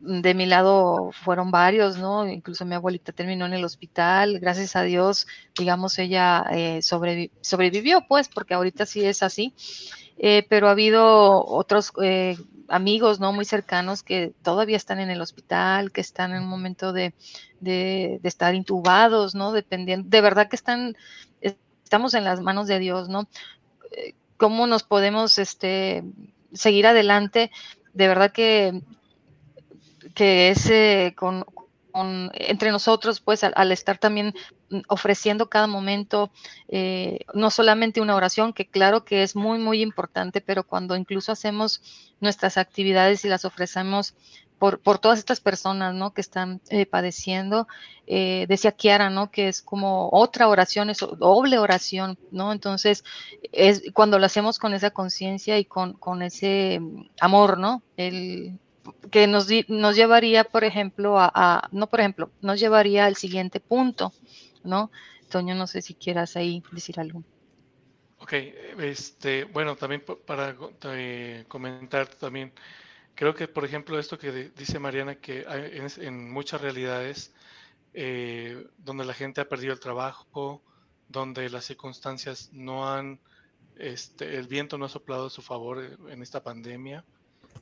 [0.00, 2.26] de mi lado fueron varios, ¿no?
[2.26, 5.26] Incluso mi abuelita terminó en el hospital, gracias a Dios,
[5.58, 9.54] digamos, ella eh, sobrevivió, pues, porque ahorita sí es así,
[10.20, 12.36] eh, pero ha habido otros eh,
[12.68, 13.32] amigos, ¿no?
[13.32, 17.14] Muy cercanos que todavía están en el hospital, que están en un momento de,
[17.58, 19.52] de, estar intubados, ¿no?
[19.52, 20.96] Dependiendo, de verdad que están,
[21.40, 23.28] estamos en las manos de Dios, ¿no?
[24.36, 26.04] ¿Cómo nos podemos, este,
[26.52, 27.50] seguir adelante?
[27.94, 28.80] De verdad que
[30.14, 31.44] que es eh, con,
[32.34, 34.34] entre nosotros, pues al, estar también
[34.88, 36.30] ofreciendo cada momento,
[36.68, 41.32] eh, no solamente una oración, que claro que es muy, muy importante, pero cuando incluso
[41.32, 41.82] hacemos
[42.20, 44.14] nuestras actividades y las ofrecemos
[44.58, 46.12] por, por todas estas personas, ¿no?
[46.12, 47.66] Que están eh, padeciendo,
[48.06, 49.30] decía Kiara, ¿no?
[49.30, 52.52] Que es como otra oración, es doble oración, ¿no?
[52.52, 53.04] Entonces,
[53.52, 57.82] es cuando lo hacemos con esa conciencia y con, con ese mm, amor, ¿no?
[57.96, 58.58] El,
[59.10, 64.12] que nos, nos llevaría, por ejemplo, a, no por ejemplo, nos llevaría al siguiente punto,
[64.64, 64.90] ¿no?
[65.28, 67.22] Toño, no sé si quieras ahí decir algo.
[68.18, 68.34] Ok,
[68.78, 72.52] este, bueno, también para eh, comentar también,
[73.14, 77.32] creo que, por ejemplo, esto que dice Mariana, que hay en, muchas realidades
[77.94, 80.62] eh, donde la gente ha perdido el trabajo,
[81.08, 83.18] donde las circunstancias no han,
[83.76, 87.04] este, el viento no ha soplado a su favor en esta pandemia,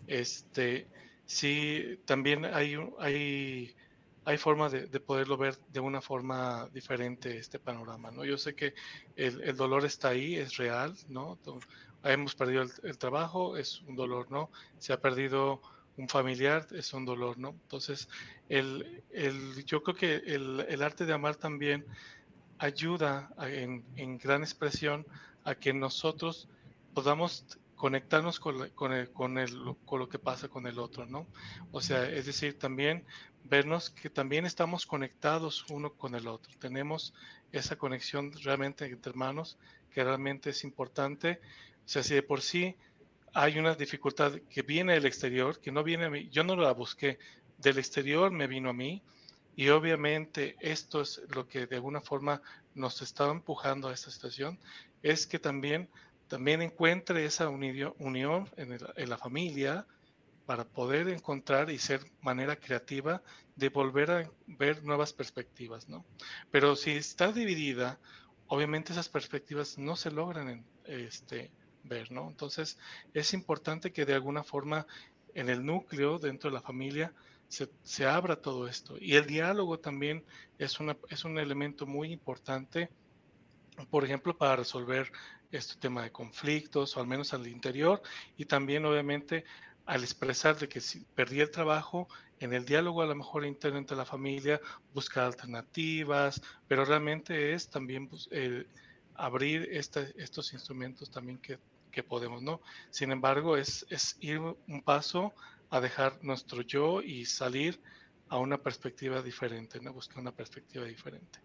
[0.06, 0.88] este,
[1.28, 3.76] sí, también hay, hay,
[4.24, 8.24] hay forma de, poderlo ver de una forma diferente este panorama, ¿no?
[8.24, 8.74] Yo sé que
[9.14, 11.38] el, dolor está ahí, es real, ¿no?
[12.02, 14.50] Hemos perdido el, trabajo, es un dolor, ¿no?
[14.78, 15.60] Se ha perdido
[15.98, 17.50] un familiar, es un dolor, ¿no?
[17.50, 18.08] Entonces,
[18.48, 21.84] el, el, yo creo que el, el, arte de amar también
[22.58, 25.06] ayuda en, en gran expresión
[25.44, 26.48] a que nosotros
[26.94, 27.44] podamos
[27.78, 31.26] conectarnos con, con, el, con, el, con lo que pasa con el otro, ¿no?
[31.70, 33.06] O sea, es decir, también
[33.44, 36.52] vernos que también estamos conectados uno con el otro.
[36.58, 37.14] Tenemos
[37.52, 39.56] esa conexión realmente entre hermanos
[39.90, 41.40] que realmente es importante.
[41.86, 42.76] O sea, si de por sí
[43.32, 46.72] hay una dificultad que viene del exterior, que no viene a mí, yo no la
[46.72, 47.18] busqué,
[47.58, 49.02] del exterior me vino a mí
[49.56, 52.42] y obviamente esto es lo que de alguna forma
[52.74, 54.58] nos está empujando a esta situación,
[55.02, 55.88] es que también
[56.28, 59.86] también encuentre esa unión en, la familia
[60.46, 63.22] para poder encontrar y ser manera creativa
[63.56, 66.04] de volver a ver nuevas perspectivas, ¿no?
[66.50, 67.98] Pero si está dividida,
[68.46, 71.50] obviamente esas perspectivas no se logran este,
[71.84, 72.28] ver, ¿no?
[72.28, 72.78] Entonces
[73.14, 74.86] es importante que de alguna forma
[75.34, 77.12] en el núcleo, dentro de la familia,
[77.48, 78.96] se, se abra todo esto.
[79.00, 80.24] Y el diálogo también
[80.58, 82.90] es, una, es un elemento muy importante,
[83.90, 85.10] por ejemplo, para resolver
[85.50, 88.02] este tema de conflictos, o al menos al interior,
[88.36, 89.44] y también obviamente
[89.86, 92.08] al expresar de que si perdí el trabajo,
[92.40, 94.60] en el diálogo a lo mejor interno entre la familia,
[94.92, 98.28] buscar alternativas, pero realmente es también pues,
[99.14, 101.58] abrir estos instrumentos también que,
[101.90, 102.60] que, podemos, ¿no?
[102.90, 105.32] Sin embargo, es, es ir un paso
[105.70, 107.80] a dejar nuestro yo y salir
[108.28, 109.92] a una perspectiva diferente, ¿no?
[109.92, 111.40] Buscar una perspectiva diferente.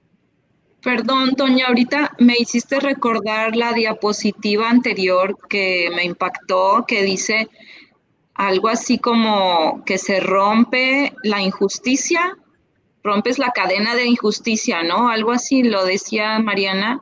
[0.84, 7.50] Perdón, Toña, ahorita me hiciste recordar la diapositiva anterior que me impactó, que dice
[8.34, 12.38] algo así como que se rompe la injusticia,
[13.02, 15.10] rompes la cadena de injusticia, ¿no?
[15.10, 17.02] Algo así lo decía Mariana.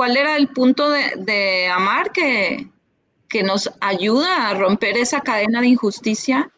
[0.00, 2.70] ¿cuál era el punto de, amar que,
[3.28, 6.50] que, nos ayuda a romper esa cadena de injusticia?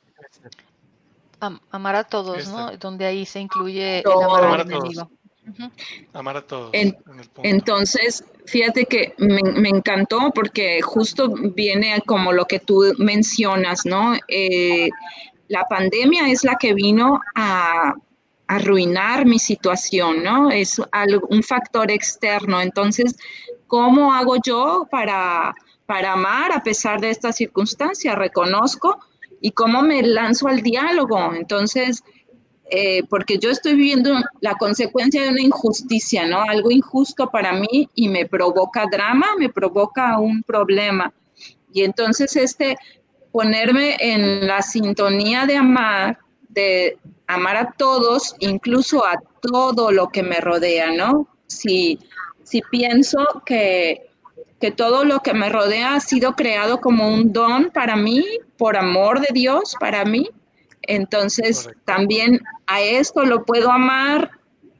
[1.72, 2.76] amar a todos, ¿no?
[2.76, 5.10] Donde ahí se incluye el amar, al enemigo.
[6.12, 6.70] Amar a todos.
[7.42, 14.14] entonces, fíjate que me, encantó porque justo viene como lo que tú mencionas, ¿no?
[14.28, 14.88] Eh,
[15.48, 17.94] la pandemia es la que vino a
[18.46, 20.50] arruinar mi situación, ¿no?
[20.50, 20.80] Es
[21.28, 22.60] un factor externo.
[22.60, 23.16] Entonces,
[23.66, 25.54] ¿cómo hago yo para,
[25.86, 28.14] para amar a pesar de esta circunstancia?
[28.14, 28.98] Reconozco
[29.40, 31.34] y cómo me lanzo al diálogo.
[31.34, 32.02] Entonces,
[32.74, 36.40] eh, porque yo estoy viviendo la consecuencia de una injusticia, ¿no?
[36.40, 41.12] Algo injusto para mí y me provoca drama, me provoca un problema.
[41.70, 42.78] Y entonces este
[43.30, 50.22] ponerme en la sintonía de amar, de amar a todos, incluso a todo lo que
[50.22, 51.28] me rodea, ¿no?
[51.48, 51.98] Si,
[52.42, 54.08] si pienso que,
[54.58, 58.24] que todo lo que me rodea ha sido creado como un don para mí,
[58.56, 60.30] por amor de Dios para mí,
[60.82, 64.30] entonces, también a esto lo puedo amar,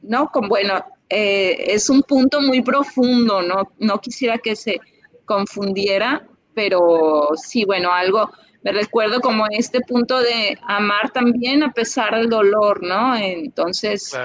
[0.01, 0.29] ¿no?
[0.29, 3.71] Con, bueno, eh, es un punto muy profundo, ¿no?
[3.79, 4.79] No quisiera que se
[5.25, 8.31] confundiera, pero sí, bueno, algo,
[8.63, 13.15] me recuerdo como este punto de amar también a pesar del dolor, ¿no?
[13.15, 14.17] Entonces,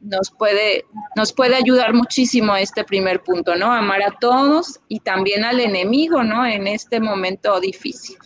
[0.00, 0.84] nos, puede,
[1.14, 3.72] nos puede ayudar muchísimo este primer punto, ¿no?
[3.72, 6.46] Amar a todos y también al enemigo, ¿no?
[6.46, 8.16] En este momento difícil.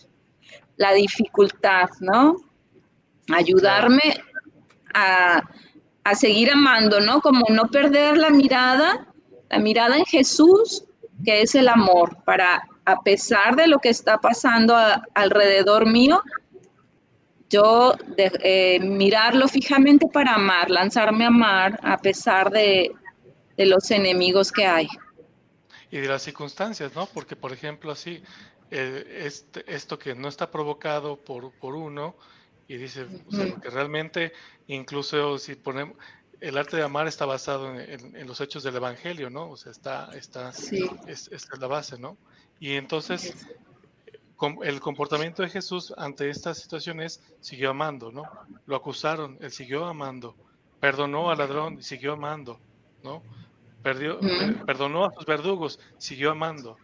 [0.77, 2.37] La dificultad, ¿no?
[3.33, 4.23] Ayudarme
[4.93, 5.41] a,
[6.13, 7.19] seguir amando, ¿no?
[7.21, 9.07] Como no perder la mirada,
[9.49, 10.85] la mirada en Jesús,
[11.23, 14.75] que es el amor, para a pesar de lo que está pasando
[15.15, 16.21] alrededor mío,
[17.49, 22.91] yo eh, mirarlo fijamente para amar, lanzarme a amar a pesar de,
[23.57, 24.87] los enemigos que hay.
[25.89, 27.07] Y de las circunstancias, ¿no?
[27.07, 28.21] Porque, por ejemplo, así,
[28.69, 32.15] eh, este, esto que no está provocado por, por uno,
[32.67, 33.07] y dice,
[33.61, 34.33] que realmente,
[34.67, 35.97] incluso si ponemos,
[36.41, 39.51] el arte de amar está basado en, los hechos del Evangelio, ¿no?
[39.51, 40.49] O sea, está, está,
[41.07, 42.17] es, es, la base, ¿no?
[42.59, 43.47] Y entonces,
[44.63, 48.23] el comportamiento de Jesús ante estas situaciones siguió amando, ¿no?
[48.65, 50.35] Lo acusaron, él siguió amando,
[50.79, 52.59] perdonó al ladrón y siguió amando,
[53.03, 53.21] ¿no?
[53.81, 54.19] Perdió,
[54.65, 56.77] perdonó a sus verdugos, siguió amando,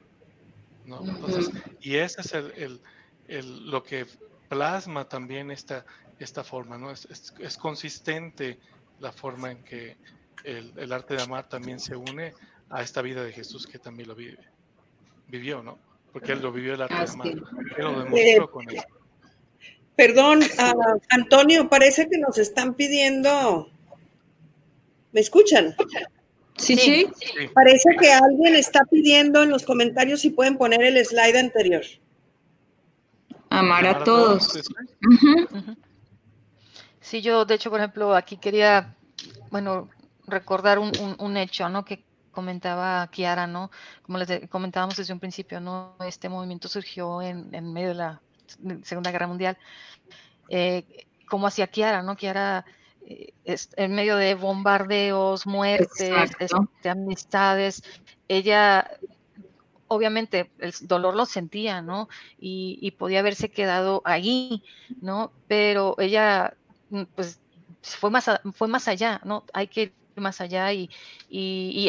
[0.85, 1.01] ¿no?
[1.03, 2.81] Entonces, y ese es el, el,
[3.27, 4.05] el, lo que
[4.51, 5.85] plasma también esta,
[6.19, 6.91] esta forma, ¿no?
[6.91, 7.07] Es,
[7.39, 8.59] es, consistente
[8.99, 9.95] la forma en que
[10.43, 12.33] el, el, arte de amar también se une
[12.69, 14.37] a esta vida de Jesús que también lo vive,
[15.29, 15.79] vivió, ¿no?
[16.11, 17.43] Porque él lo vivió el arte de amar, él
[17.77, 18.81] lo demostró eh, con él.
[19.95, 23.71] Perdón, uh, Antonio, parece que nos están pidiendo.
[25.13, 25.75] ¿Me escuchan?
[26.57, 27.47] Sí, sí, sí.
[27.53, 31.83] Parece que alguien está pidiendo en los comentarios si pueden poner el slide anterior.
[33.51, 34.59] Amar a todos.
[37.01, 38.95] Sí, yo de hecho, por ejemplo, aquí quería,
[39.49, 39.89] bueno,
[40.27, 41.83] recordar un, hecho, ¿no?
[41.83, 43.69] Que comentaba Kiara, ¿no?
[44.03, 45.95] Como les comentábamos desde un principio, ¿no?
[45.99, 48.21] Este movimiento surgió en, medio de la
[48.83, 49.57] Segunda Guerra Mundial.
[50.47, 52.15] Eh, como hacía Kiara, ¿no?
[52.15, 52.63] Kiara,
[53.05, 53.33] eh,
[53.75, 57.83] en medio de bombardeos, muertes, este, amistades,
[58.29, 58.89] ella
[59.91, 62.07] obviamente el dolor lo sentía, ¿no?
[62.39, 64.63] Y, podía haberse quedado ahí,
[65.01, 65.31] ¿no?
[65.47, 66.53] Pero ella,
[66.89, 67.39] mm, pues,
[67.81, 69.43] fue más, fue más allá, ¿no?
[69.53, 70.89] Hay que ir más allá y,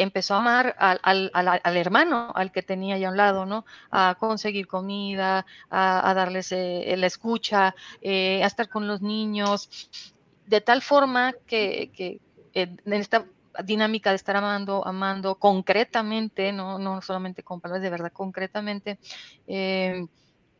[0.01, 3.65] empezó a amar al, hermano, al que tenía ahí a un lado, ¿no?
[3.89, 9.69] A conseguir comida, a, darles eh, la escucha, eh, a estar con los niños,
[10.47, 12.19] de tal forma que, que
[12.53, 13.25] en esta
[13.63, 18.99] dinámica de estar amando, amando concretamente, no, no solamente con palabras, de verdad, concretamente,
[19.47, 20.05] eh,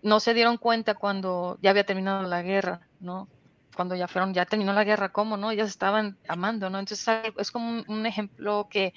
[0.02, 3.28] no se dieron cuenta cuando ya había terminado la guerra, ¿no?
[3.76, 5.50] Cuando ya fueron, ya terminó la guerra, ¿cómo, no?
[5.50, 6.78] Ellas estaban amando, ¿no?
[6.78, 8.94] Entonces es como un, ejemplo que,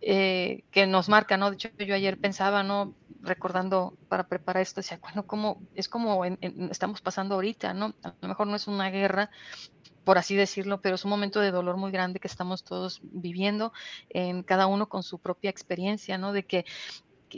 [0.00, 1.50] eh, que nos marca, ¿no?
[1.50, 2.94] De hecho, yo ayer pensaba, ¿no?
[3.20, 7.94] Recordando para preparar esto, decía, bueno, como, es como estamos pasando ahorita, ¿no?
[8.02, 9.30] A lo mejor no es una guerra,
[10.04, 13.72] por así decirlo, pero es un momento de dolor muy grande que estamos todos viviendo,
[14.10, 16.32] en cada uno con su propia experiencia, ¿no?
[16.32, 16.64] De que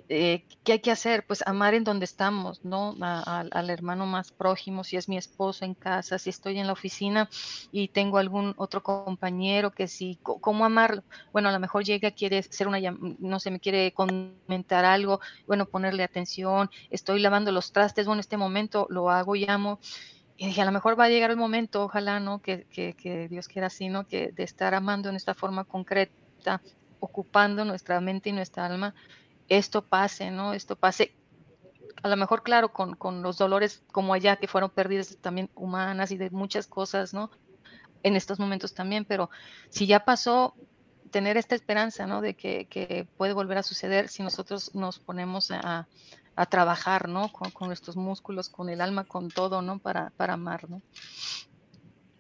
[0.08, 1.26] eh, ¿qué hay que hacer?
[1.26, 2.96] Pues amar en donde estamos, ¿no?
[3.00, 7.28] al hermano más prójimo, si es mi esposo en casa, si estoy en la oficina
[7.72, 11.02] y tengo algún otro compañero que sí, ¿cómo amarlo?
[11.32, 12.78] Bueno, a lo mejor llega, quiere ser una,
[13.18, 18.36] no sé, me quiere comentar algo, bueno, ponerle atención, estoy lavando los trastes, bueno, este
[18.36, 19.78] momento lo hago y amo
[20.36, 22.42] y dije, a lo mejor va a llegar el momento, ojalá, ¿no?
[22.42, 24.06] Que, que, Dios quiera así, ¿no?
[24.06, 26.60] Que de estar amando en esta forma concreta
[26.98, 28.94] ocupando nuestra mente y nuestra alma,
[29.48, 30.52] esto pase, ¿no?
[30.52, 31.14] Esto pase.
[32.02, 36.10] A lo mejor, claro, con, con los dolores como allá, que fueron pérdidas también humanas
[36.10, 37.30] y de muchas cosas, ¿no?
[38.02, 39.30] En estos momentos también, pero
[39.70, 40.54] si ya pasó,
[41.10, 42.20] tener esta esperanza, ¿no?
[42.20, 45.86] De que, que puede volver a suceder si nosotros nos ponemos a,
[46.36, 47.30] a trabajar, ¿no?
[47.32, 49.78] Con, nuestros músculos, con el alma, con todo, ¿no?
[49.78, 50.82] Para, para amar, ¿no?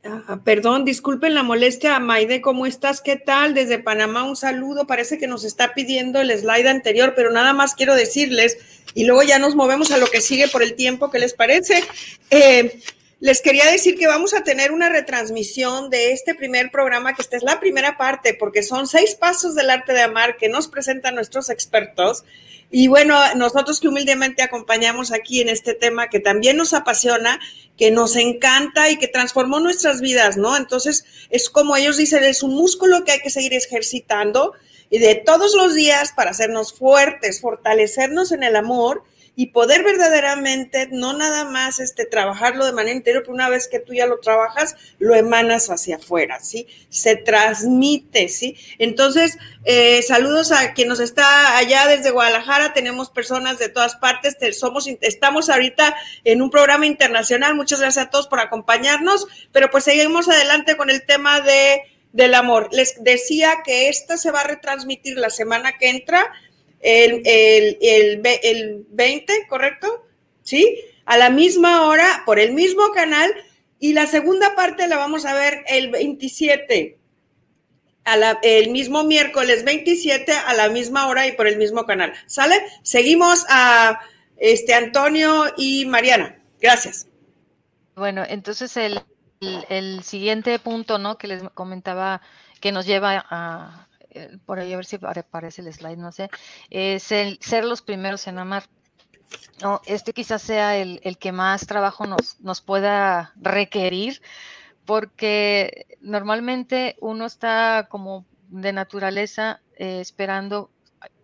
[0.06, 3.00] Ah, perdón, disculpen la molestia, Maide, ¿cómo estás?
[3.00, 3.54] ¿Qué tal?
[3.54, 7.74] Desde Panamá un saludo, parece que nos está pidiendo el slide anterior, pero nada más
[7.74, 8.58] quiero decirles,
[8.92, 11.82] y luego ya nos movemos a lo que sigue por el tiempo, ¿qué les parece?
[12.28, 12.82] Eh,
[13.20, 17.38] les quería decir que vamos a tener una retransmisión de este primer programa, que esta
[17.38, 21.14] es la primera parte, porque son seis pasos del arte de amar que nos presentan
[21.14, 22.24] nuestros expertos.
[22.70, 27.38] Y bueno, nosotros que humildemente acompañamos aquí en este tema que también nos apasiona,
[27.76, 30.56] que nos encanta y que transformó nuestras vidas, ¿no?
[30.56, 34.54] Entonces, es como ellos dicen, es un músculo que hay que seguir ejercitando
[34.90, 39.04] y de todos los días para hacernos fuertes, fortalecernos en el amor
[39.36, 43.80] y poder verdaderamente no nada más este, trabajarlo de manera interior, pero una vez que
[43.80, 46.66] tú ya lo trabajas, lo emanas hacia afuera, ¿sí?
[46.88, 48.56] Se transmite, ¿sí?
[48.78, 54.36] Entonces, eh, saludos a quien nos está allá desde Guadalajara, tenemos personas de todas partes,
[54.56, 59.84] somos, estamos ahorita en un programa internacional, muchas gracias a todos por acompañarnos, pero pues
[59.84, 61.82] seguimos adelante con el tema de
[62.14, 62.68] del amor.
[62.70, 66.32] Les decía que esta se va a retransmitir la semana que entra
[66.84, 70.06] el, el, el, 20, ¿correcto?
[70.42, 70.78] ¿Sí?
[71.06, 73.34] A la misma hora, por el mismo canal,
[73.80, 76.98] y la segunda parte la vamos a ver el 27,
[78.04, 82.12] a la, el mismo miércoles 27 a la misma hora y por el mismo canal.
[82.26, 82.62] ¿Sale?
[82.82, 84.00] Seguimos a
[84.36, 86.38] este Antonio y Mariana.
[86.60, 87.06] Gracias.
[87.96, 89.00] Bueno, entonces el,
[89.40, 91.16] el, el siguiente punto, ¿no?
[91.16, 92.20] Que les comentaba
[92.60, 93.83] que nos lleva a,
[94.46, 96.30] por ahí a ver si aparece el slide, no sé,
[96.70, 98.64] es el ser los primeros en amar.
[99.62, 104.20] No, este quizás sea el, el que más trabajo nos, nos pueda requerir,
[104.84, 110.70] porque normalmente uno está como de naturaleza eh, esperando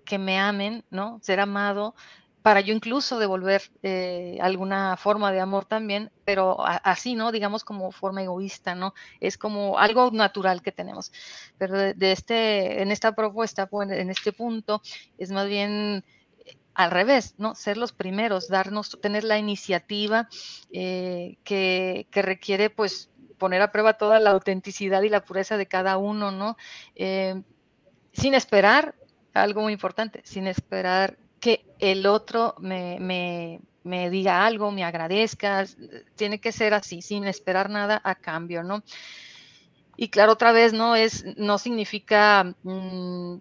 [0.05, 1.20] que me amen, ¿no?
[1.22, 1.95] Ser amado,
[2.43, 7.32] para yo incluso devolver eh, alguna forma de amor también, pero así, ¿no?
[7.32, 8.95] Digamos como forma egoísta, ¿no?
[9.20, 11.12] Es como algo natural que tenemos.
[11.59, 14.80] Pero de, este, en esta propuesta, pues, en este punto,
[15.18, 16.05] es más bien
[16.47, 17.55] eh, al revés, ¿no?
[17.55, 20.28] Ser los primeros, darnos, tener la iniciativa
[20.72, 25.66] eh, que, que, requiere, pues, poner a prueba toda la autenticidad y la pureza de
[25.66, 26.57] cada uno, ¿no?
[28.12, 28.95] Sin esperar,
[29.34, 35.64] algo muy importante, sin esperar que el otro me, me, me, diga algo, me agradezca,
[36.14, 38.82] tiene que ser así, sin esperar nada a cambio, ¿no?
[39.97, 40.97] Y claro, otra vez, ¿no?
[40.97, 43.36] Es, no significa mmm,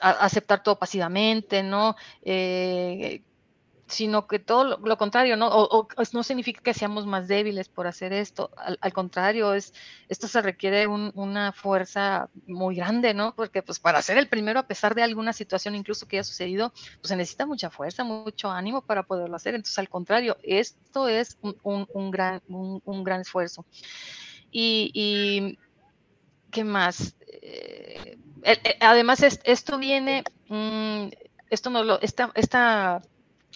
[0.00, 1.96] aceptar todo pasivamente, ¿no?
[2.22, 3.22] Eh,
[3.90, 5.48] sino que todo lo, contrario, ¿no?
[5.50, 9.74] O, no significa que seamos más débiles por hacer esto, al, contrario, es,
[10.08, 13.34] esto se requiere una fuerza muy grande, ¿no?
[13.34, 16.70] Porque pues para ser el primero, a pesar de alguna situación incluso que haya sucedido,
[16.70, 21.36] pues se necesita mucha fuerza, mucho ánimo para poderlo hacer, entonces al contrario, esto es
[21.42, 23.66] un, gran, un, gran esfuerzo.
[24.52, 25.58] Y,
[26.50, 27.16] ¿qué más?
[27.42, 31.08] Eh, eh, además, esto viene, mm,
[31.50, 33.02] esto no lo, esta, esta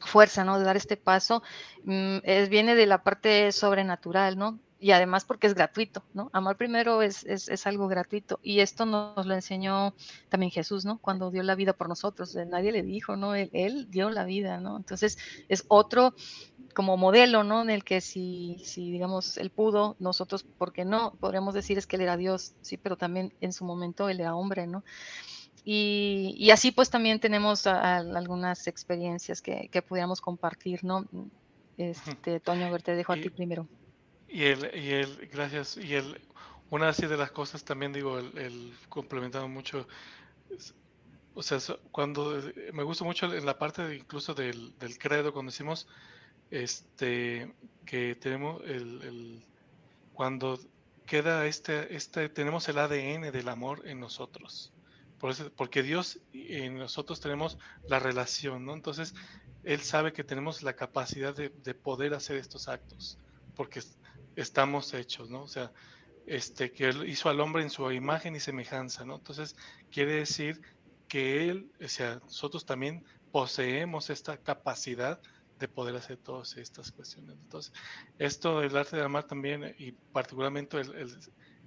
[0.04, 0.58] fuerza, ¿no?
[0.58, 1.42] De dar este paso,
[1.84, 4.58] mm, es, viene de la parte sobrenatural, ¿no?
[4.80, 6.28] Y además porque es gratuito, ¿no?
[6.34, 8.38] Amar primero es, es, es, algo gratuito.
[8.42, 9.94] Y esto nos lo enseñó
[10.28, 10.98] también Jesús, ¿no?
[10.98, 12.34] Cuando dio la vida por nosotros.
[12.34, 13.34] Nadie le dijo, ¿no?
[13.34, 14.76] Él, él dio la vida, ¿no?
[14.76, 15.16] Entonces
[15.48, 16.12] es otro
[16.74, 17.62] como modelo, ¿no?
[17.62, 21.14] En el que si, si, digamos, él pudo, nosotros, ¿por qué no?
[21.14, 24.34] Podríamos decir es que él era Dios, sí, pero también en su momento él era
[24.34, 24.84] hombre, ¿no?
[25.64, 31.06] Y, y, así pues también tenemos a, a, algunas experiencias que, que, pudiéramos compartir, ¿no?
[31.78, 33.66] Este, Toño, te dejo a ti primero.
[34.28, 36.20] Y el, y el, gracias, y el,
[36.68, 39.88] una así de las cosas también digo, el, el complementando mucho,
[41.34, 41.58] o sea,
[41.90, 42.42] cuando
[42.72, 45.88] me gusta mucho en la parte de, incluso del, del, credo, cuando decimos
[46.50, 47.50] este,
[47.86, 49.44] que tenemos el, el,
[50.12, 50.58] cuando
[51.06, 54.73] queda este, este, tenemos el ADN del amor en nosotros.
[55.24, 57.56] Por eso, porque Dios y nosotros tenemos
[57.88, 58.74] la relación, ¿no?
[58.74, 59.14] Entonces,
[59.62, 63.18] Él sabe que tenemos la capacidad de, de poder hacer estos actos,
[63.56, 63.80] porque
[64.36, 65.44] estamos hechos, ¿no?
[65.44, 65.72] O sea,
[66.26, 69.14] este, que Él hizo al hombre en su imagen y semejanza, ¿no?
[69.14, 69.56] Entonces,
[69.90, 70.60] quiere decir
[71.08, 73.02] que Él, o sea, nosotros también
[73.32, 75.22] poseemos esta capacidad
[75.58, 77.38] de poder hacer todas estas cuestiones.
[77.40, 77.72] Entonces,
[78.18, 81.18] esto del arte de amar también, y particularmente el, el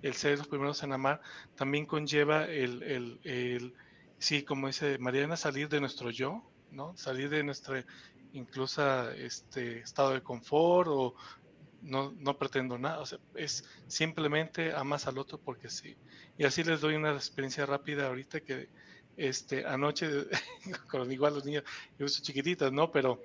[0.01, 1.21] el ser los primeros en amar,
[1.55, 3.73] también conlleva el, el, el,
[4.19, 6.95] sí, como dice Mariana, salir de nuestro yo, ¿no?
[6.97, 7.83] Salir de nuestra
[8.33, 11.15] incluso este estado de confort o
[11.81, 15.95] no, no pretendo nada, o sea, es simplemente amas al otro porque sí.
[16.37, 18.69] Y así les doy una experiencia rápida ahorita que
[19.15, 20.07] este, anoche,
[20.89, 21.63] con igual los niños,
[21.97, 22.91] yo soy chiquititas, ¿no?
[22.91, 23.21] Pero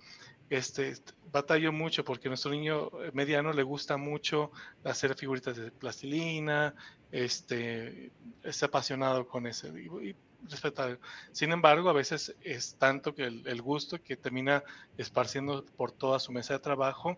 [0.53, 0.95] este,
[1.33, 4.53] batallo mucho porque nuestro niño mediano le gusta mucho
[4.85, 6.75] hacer figuritas de plastilina,
[7.11, 9.69] este, está apasionado con ese.
[9.69, 10.15] Y,
[11.33, 14.63] Sin embargo, a veces es tanto que el, gusto que termina
[14.99, 17.17] esparciendo por toda su mesa de trabajo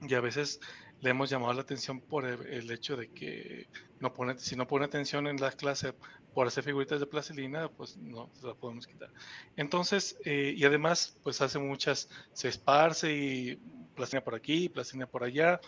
[0.00, 0.60] y a veces
[1.00, 3.68] le hemos llamado la atención por el, hecho de que
[4.00, 5.94] no pone, si no pone atención en la clase
[6.34, 9.10] por hacer figuritas de plastilina, pues no la podemos quitar.
[9.56, 13.56] Entonces, eh, y además, pues hace muchas, se esparce y
[13.94, 15.60] plastilina por aquí, plastilina por allá.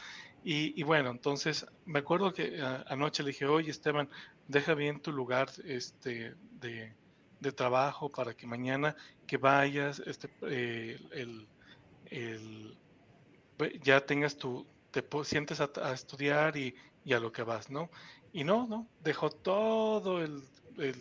[0.43, 4.09] Y, bueno, entonces me acuerdo que anoche le dije, oye Esteban,
[4.49, 6.95] deja bien tu lugar este, de,
[7.41, 11.47] de trabajo para que mañana que vayas, este, eh, el,
[12.07, 12.79] el,
[13.83, 16.75] ya tengas tu, te sientes a, a estudiar y,
[17.05, 17.91] y, a lo que vas, ¿no?
[18.33, 20.43] Y no, no, dejó todo el,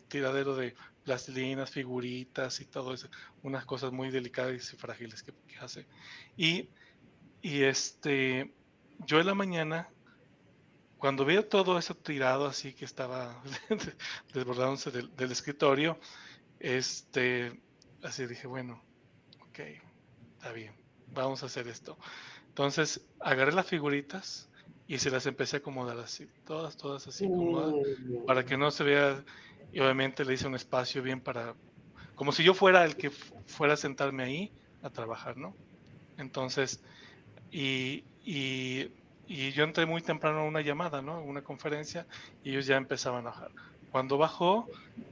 [0.07, 3.07] tiradero de plastilinas, figuritas y todo eso,
[3.43, 5.87] unas cosas muy delicadas y frágiles que, hace.
[6.35, 6.69] Y,
[7.41, 8.53] y, este,
[9.05, 9.89] yo en la mañana,
[10.97, 13.41] cuando veo todo eso tirado así que estaba
[14.33, 15.99] desbordándose del, del, escritorio,
[16.59, 17.59] este,
[18.03, 18.83] así dije, bueno,
[19.49, 19.59] ok,
[20.35, 20.73] está bien,
[21.13, 21.97] vamos a hacer esto.
[22.59, 24.49] Entonces agarré las figuritas
[24.85, 28.25] y se las empecé a acomodar así, todas, todas así acomodadas, mm.
[28.25, 29.23] para que no se vea,
[29.71, 31.55] y obviamente le hice un espacio bien para,
[32.15, 34.51] como si yo fuera el que fuera a sentarme ahí
[34.83, 35.55] a trabajar, ¿no?
[36.17, 36.81] Entonces,
[37.49, 38.91] y, y,
[39.25, 41.23] y yo entré muy temprano a una llamada, ¿no?
[41.23, 42.05] Una conferencia,
[42.43, 43.51] y ellos ya empezaban a bajar.
[43.89, 44.67] Cuando bajó,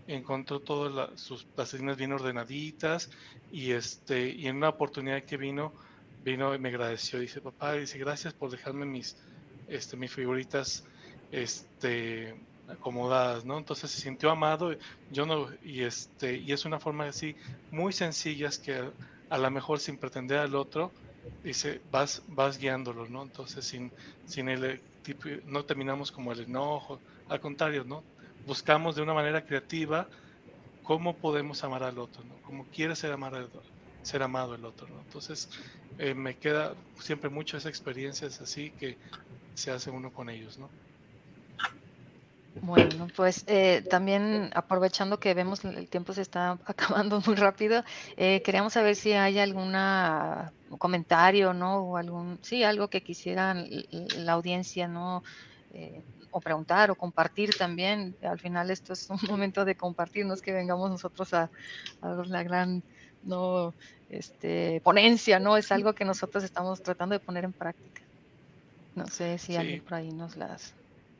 [0.05, 3.09] encontró todas sus plastilinas bien ordenaditas,
[3.53, 5.71] y, este, y en una oportunidad que vino,
[6.27, 7.19] vino y me agradeció.
[7.19, 9.15] Dice, papá, dice, gracias por dejarme mis,
[9.67, 10.83] este, mis figuritas
[11.31, 12.35] este,
[12.67, 13.57] acomodadas, ¿no?
[13.57, 14.75] Entonces se sintió amado,
[15.11, 17.35] yo no, y este, y es una forma así
[17.71, 18.83] muy sencillas que
[19.29, 20.91] a, lo mejor sin pretender al otro,
[21.43, 23.23] dice, vas, vas guiándolo, ¿no?
[23.23, 23.91] Entonces sin,
[24.25, 26.99] sin el tipo, no terminamos como el enojo,
[27.29, 28.03] al contrario, ¿no?
[28.45, 30.07] Buscamos de una manera creativa
[30.83, 32.35] cómo podemos amar al otro, ¿no?
[32.43, 35.01] Cómo quiere ser el otro ser amado el otro, ¿no?
[35.01, 35.49] Entonces,
[35.97, 38.99] eh, me queda siempre muchas experiencias así que
[39.55, 40.75] se hace uno con ellos, ¿no?
[42.59, 47.83] Bueno, pues eh, también aprovechando que vemos el tiempo se está acabando muy rápido,
[48.15, 51.77] eh, queríamos saber si hay alguna comentario, ¿no?
[51.91, 55.23] O algún, sí, algo que quisieran la audiencia, ¿no?
[56.31, 58.17] o preguntar o compartir también.
[58.21, 61.51] Al final esto es un momento de compartir, no es que vengamos nosotros a,
[62.01, 62.83] a la gran
[63.21, 63.75] no
[64.09, 65.57] este, ponencia, ¿no?
[65.57, 68.01] Es algo que nosotros estamos tratando de poner en práctica.
[68.95, 70.73] No sé si alguien por ahí nos las...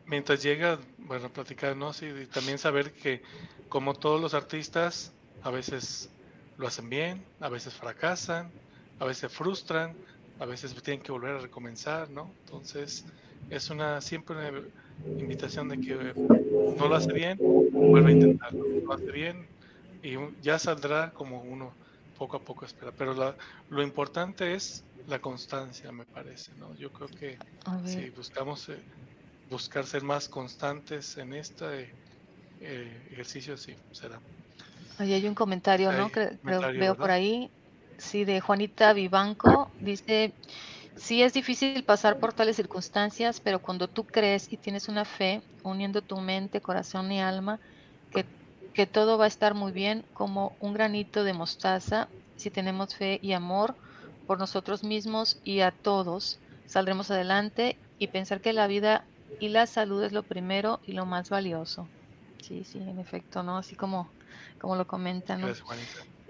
[0.06, 1.94] Mientras llega, bueno, platicar, ¿no?
[1.94, 3.22] Sí, y también saber que
[3.70, 5.12] como todos los artistas,
[5.44, 6.10] a veces
[6.58, 8.50] lo hacen bien, a veces fracasan,
[9.00, 9.94] a veces frustran,
[10.40, 12.32] a veces tienen que volver a recomenzar, ¿no?
[12.46, 13.06] Entonces,
[13.50, 14.52] es una siempre una
[15.20, 16.14] invitación de que
[16.78, 19.46] no lo hace bien, vuelve a intentarlo, lo hace bien
[20.04, 21.74] y ya saldrá como uno
[22.18, 22.92] poco a poco espera.
[22.92, 23.36] Pero
[23.70, 26.76] lo importante es la constancia, me parece, ¿no?
[26.76, 27.38] Yo creo que
[27.86, 28.78] si buscamos eh,
[29.50, 31.94] buscar ser más constantes en este
[32.60, 34.20] eh, ejercicio, sí, será.
[35.00, 36.12] Oye, hay un comentario, ¿no?
[36.12, 37.50] Que veo por ahí,
[37.98, 40.34] sí, de Juanita Vivanco, dice,
[40.98, 45.42] sí es difícil pasar por tales circunstancias, pero cuando tú crees y tienes una fe,
[45.64, 47.60] uniendo tu mente, corazón y alma,
[48.78, 53.20] que todo va a estar muy bien como un granito de mostaza si tenemos fe
[53.24, 53.74] y amor
[54.28, 56.38] por nosotros mismos y a todos.
[56.68, 59.04] Saldremos adelante y pensar que la vida
[59.40, 61.88] y la salud es lo primero y lo más valioso.
[62.40, 63.58] Sí, sí, en efecto, ¿no?
[63.58, 64.12] Así como,
[64.62, 65.42] como lo comentan.
[65.42, 65.48] ¿no?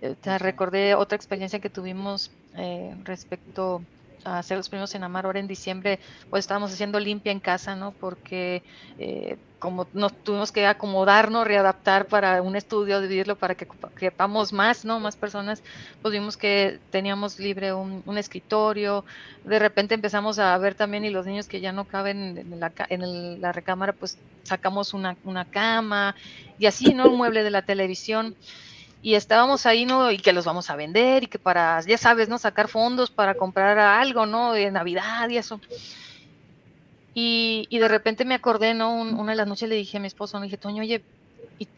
[0.01, 3.81] Eh, te recordé otra experiencia que tuvimos eh, respecto
[4.27, 5.99] a hacer los primeros en Amar ahora en diciembre,
[6.29, 7.91] pues estábamos haciendo limpia en casa, ¿no?
[7.91, 8.63] Porque
[8.99, 13.67] eh, como nos tuvimos que acomodarnos, readaptar para un estudio, dividirlo para que
[13.97, 14.99] quepamos más, ¿no?
[14.99, 15.63] Más personas,
[16.01, 19.03] pues vimos que teníamos libre un, escritorio,
[19.45, 22.71] de repente empezamos a ver también y los niños que ya no caben en la,
[22.89, 26.15] en la recámara, pues sacamos una, una cama
[26.59, 27.09] y así, ¿no?
[27.09, 28.35] Un mueble de la televisión
[29.07, 30.11] y estábamos ahí, ¿no?
[30.11, 32.37] Y que los vamos a vender y que para, ya sabes, ¿no?
[32.37, 34.51] Sacar fondos para comprar algo, ¿no?
[34.51, 35.61] De Navidad y eso.
[37.13, 38.93] Y, y de repente me acordé, ¿no?
[38.99, 41.01] una de las noches le dije a mi esposo, le dije, Toño, oye,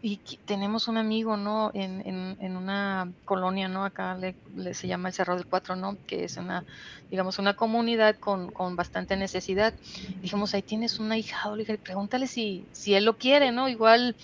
[0.02, 0.18] y,
[0.48, 1.70] tenemos un amigo, ¿no?
[1.76, 3.86] En, en, una colonia, ¿no?
[3.86, 5.98] Acá le, se llama el Cerro del Cuatro, ¿no?
[6.08, 6.64] Que es una,
[7.12, 9.76] digamos, una comunidad con, con bastante necesidad.
[10.24, 13.70] Dijimos, ahí tienes una hija, le dije, pregúntale si, si él lo quiere, ¿no?
[13.70, 14.16] Igual,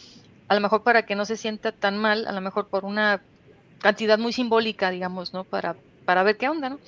[0.48, 3.22] a lo mejor para que no se sienta tan mal, a lo mejor por una
[3.80, 5.44] cantidad muy simbólica, digamos, ¿no?
[5.44, 5.76] Para,
[6.06, 6.80] para ver qué onda, ¿no?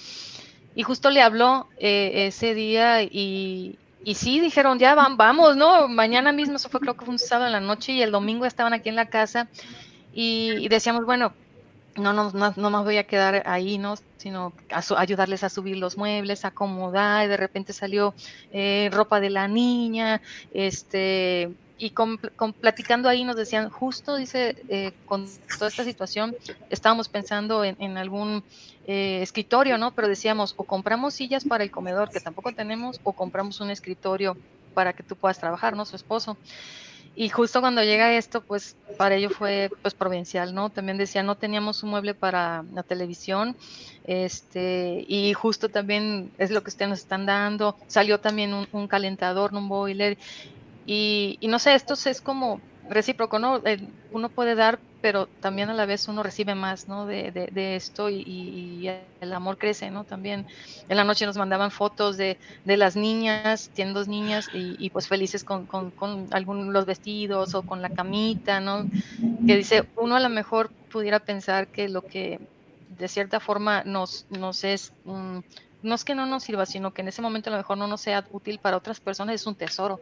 [0.75, 5.87] Y justo le habló eh, ese día y, y sí, dijeron, ya vamos, ¿no?
[5.87, 8.45] Mañana mismo, eso fue creo que fue un sábado en la noche y el domingo
[8.45, 9.47] estaban aquí en la casa
[10.13, 11.33] y, decíamos, bueno,
[11.95, 13.95] no, no, no, más voy a quedar ahí, ¿no?
[14.17, 14.53] Sino
[14.95, 18.13] ayudarles a subir los muebles, acomodar, y de repente salió
[18.51, 20.21] eh, ropa de la niña,
[20.53, 22.17] este, y con,
[22.59, 26.35] platicando ahí nos decían, justo dice, eh, con toda esta situación,
[26.69, 28.43] estábamos pensando en, algún
[28.87, 29.91] eh, escritorio, ¿no?
[29.91, 34.37] Pero decíamos, o compramos sillas para el comedor, que tampoco tenemos, o compramos un escritorio
[34.73, 35.85] para que tú puedas trabajar, ¿no?
[35.85, 36.37] Su esposo.
[37.19, 40.69] Y justo cuando llega esto, pues para ello fue pues provincial, ¿no?
[40.69, 43.55] También decía, no teníamos un mueble para la televisión,
[44.05, 47.75] este, y justo también es lo que ustedes nos están dando.
[47.87, 50.19] Salió también un, un calentador, un boiler,
[50.87, 53.61] y, no sé, esto es como recíproco, ¿no?
[54.13, 57.05] uno puede dar, pero también a la vez uno recibe más, ¿no?
[57.05, 60.05] De, de, esto y, el amor crece, ¿no?
[60.05, 60.45] También
[60.87, 65.09] en la noche nos mandaban fotos de, de las niñas, tienen dos niñas y, pues
[65.09, 68.87] felices con, con, con algunos los vestidos o con la camita, ¿no?
[69.45, 72.39] Que dice, uno a lo mejor pudiera pensar que lo que
[72.97, 74.93] de cierta forma nos, nos es...
[75.03, 77.87] no es que no nos sirva, sino que en ese momento a lo mejor no
[77.87, 79.99] nos sea útil para otras personas, es un tesoro.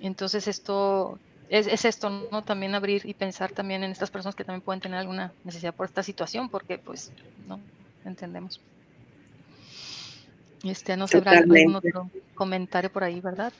[0.00, 1.18] Entonces esto
[1.48, 2.42] es, esto, ¿no?
[2.42, 5.86] También abrir y pensar también en estas personas que también pueden tener alguna necesidad por
[5.86, 7.12] esta situación, porque pues
[7.46, 7.60] no
[8.04, 8.60] entendemos.
[10.64, 13.52] Este, no sé, algún otro comentario por ahí, ¿verdad?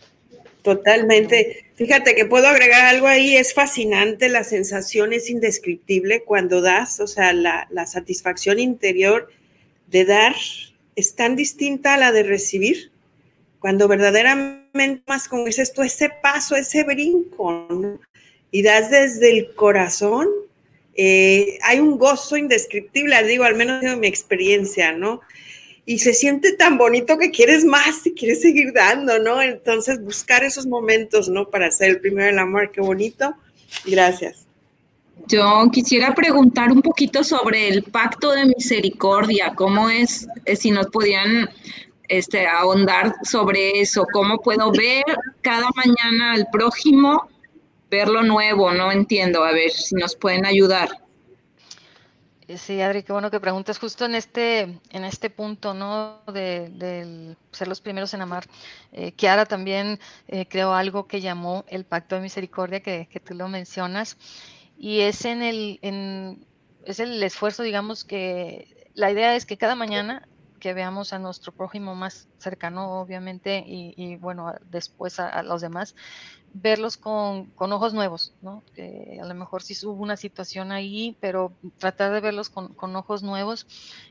[0.62, 1.66] Totalmente.
[1.74, 7.06] Fíjate que puedo agregar algo ahí, es fascinante, la sensación es indescriptible cuando das, o
[7.06, 9.30] sea, la, la satisfacción interior
[9.88, 10.34] de dar
[10.96, 12.90] es tan distinta a la de recibir
[13.58, 14.63] cuando verdaderamente
[15.06, 17.68] más como dices tú, ese paso, ese brinco,
[18.50, 20.28] y das desde el corazón,
[20.96, 25.20] eh, hay un gozo indescriptible, digo, al menos en mi experiencia, ¿no?
[25.86, 29.42] Y se siente tan bonito que quieres más y quieres seguir dando, ¿no?
[29.42, 31.50] Entonces, buscar esos momentos, ¿no?
[31.50, 33.34] Para hacer el primero el amor, qué bonito.
[33.84, 34.46] Gracias.
[35.26, 40.86] Yo quisiera preguntar un poquito sobre el pacto de misericordia, cómo es, eh, si nos
[40.88, 41.48] podían
[42.08, 45.04] este, ahondar sobre eso, cómo puedo ver
[45.40, 47.28] cada mañana al prójimo,
[47.90, 50.90] ver lo nuevo, no entiendo, a ver si nos pueden ayudar.
[52.46, 56.20] Eh, sí, Adri, qué bueno que preguntas justo en este, en este punto, ¿no?
[56.26, 58.44] De, ser los primeros en amar.
[58.92, 59.98] Eh, Kiara también
[60.28, 64.18] eh, creó algo que llamó el Pacto de Misericordia, que, que tú lo mencionas,
[64.78, 66.44] y es en el, en,
[66.84, 70.28] es el esfuerzo, digamos, que la idea es que cada mañana
[70.64, 75.94] que veamos a nuestro prójimo más cercano, obviamente, y, bueno, después a, los demás,
[76.54, 78.62] verlos con, ojos nuevos, ¿no?
[79.20, 83.66] a lo mejor sí hubo una situación ahí, pero tratar de verlos con, ojos nuevos.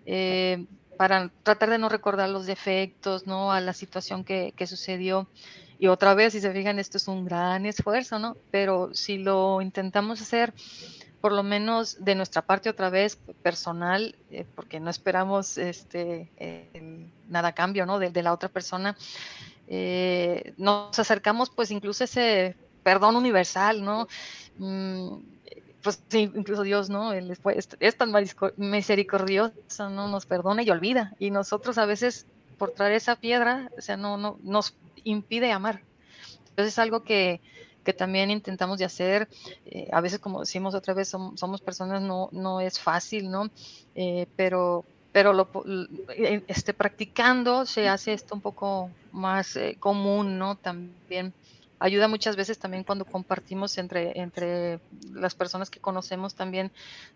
[0.06, 3.52] Eh, para tratar de no recordar los defectos, ¿no?
[3.52, 5.28] A la situación que, que, sucedió.
[5.80, 8.38] Y otra vez, si se fijan, esto es un gran esfuerzo, ¿no?
[8.52, 10.54] Pero si lo intentamos hacer
[11.24, 16.30] por lo menos de nuestra parte otra vez personal, eh, porque no esperamos este,
[17.30, 17.98] nada a cambio ¿no?
[17.98, 18.98] de, la otra persona,
[19.70, 24.10] eh, nos acercamos pues incluso ese perdón universal, ¿no?
[24.58, 25.20] Mm,
[25.82, 27.14] pues sí, incluso Dios, ¿no?
[27.14, 27.32] Él
[27.80, 28.12] es, tan
[28.58, 30.10] misericordioso, ¿no?
[30.10, 31.16] Nos perdona y olvida.
[31.20, 32.26] Y nosotros a veces,
[32.58, 35.84] por traer esa piedra, o sea, no, no, nos impide amar.
[36.50, 37.40] Entonces es algo que,
[37.84, 39.28] que también intentamos de hacer.
[39.66, 43.50] Eh, a veces, como decimos otra vez, somos, personas, no, no es fácil, ¿no?
[43.96, 45.48] Eh, pero pero lo,
[46.18, 50.56] eh, este, practicando se hace esto un poco más común, ¿no?
[50.56, 51.34] También
[51.84, 54.80] ayuda muchas veces también cuando compartimos entre, entre
[55.12, 56.72] las personas que conocemos, también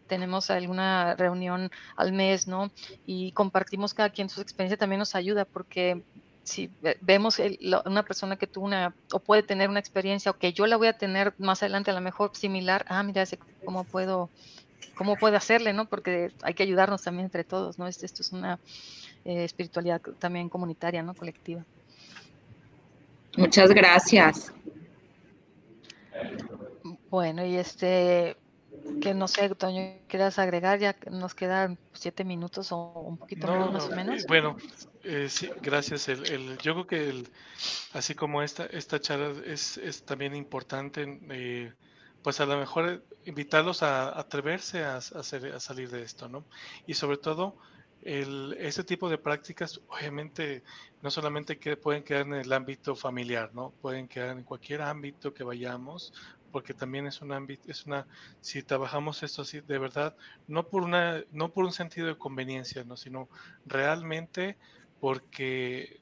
[0.08, 2.70] tenemos alguna reunión al mes, ¿no?
[3.06, 6.04] Y compartimos cada quien su experiencia, también nos ayuda porque
[6.48, 6.72] si
[7.02, 7.42] vemos
[7.86, 10.88] una persona que tuvo una o puede tener una experiencia o que yo la voy
[10.88, 13.26] a tener más adelante a lo mejor similar, ah, mira,
[13.66, 14.30] cómo puedo
[14.96, 15.86] cómo puedo hacerle, ¿no?
[15.86, 17.88] Porque hay que ayudarnos también entre todos, ¿no?
[17.88, 18.60] Esto, esto es una
[19.26, 21.14] eh, espiritualidad también comunitaria, ¿no?
[21.14, 21.64] Colectiva.
[23.36, 24.52] Muchas gracias.
[27.10, 28.38] Bueno, y este,
[29.02, 30.80] que no sé, Toño, ¿quieras agregar?
[30.80, 34.26] Ya nos quedan siete minutos o un poquito más o menos.
[34.28, 34.58] Bueno,
[35.04, 36.08] eh, sí, gracias.
[36.10, 37.30] El, yo creo que el,
[37.94, 41.74] así como esta, esta charla es, es también importante, eh,
[42.22, 46.46] pues a lo mejor invitarlos a, atreverse a, hacer, a salir de esto, ¿no?
[46.86, 47.56] Y sobre todo,
[48.02, 50.64] el, ese tipo de prácticas, obviamente,
[51.02, 53.72] no solamente que pueden quedar en el ámbito familiar, ¿no?
[53.82, 56.14] Pueden quedar en cualquier ámbito que vayamos,
[56.52, 58.08] porque también es un ámbito, es una,
[58.42, 60.16] si trabajamos esto así, de verdad,
[60.48, 62.98] no por una, no por un sentido de conveniencia, ¿no?
[62.98, 63.30] Sino
[63.66, 64.58] realmente
[65.00, 66.00] porque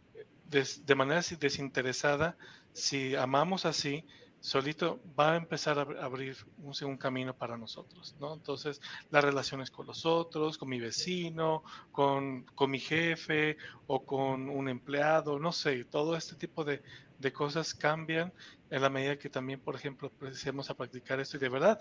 [0.50, 2.38] de manera desinteresada,
[2.72, 4.06] si amamos así,
[4.46, 8.36] solito va a empezar a abrir un, camino para nosotros, ¿no?
[8.36, 8.80] Entonces,
[9.10, 14.70] las relaciones con los otros, con mi vecino, con, con mi jefe o con un
[14.70, 16.84] empleado, no sé, todo este tipo de,
[17.18, 18.32] de cosas cambian
[18.70, 21.80] en la medida que también, por ejemplo, empecemos a practicar esto y de verdad,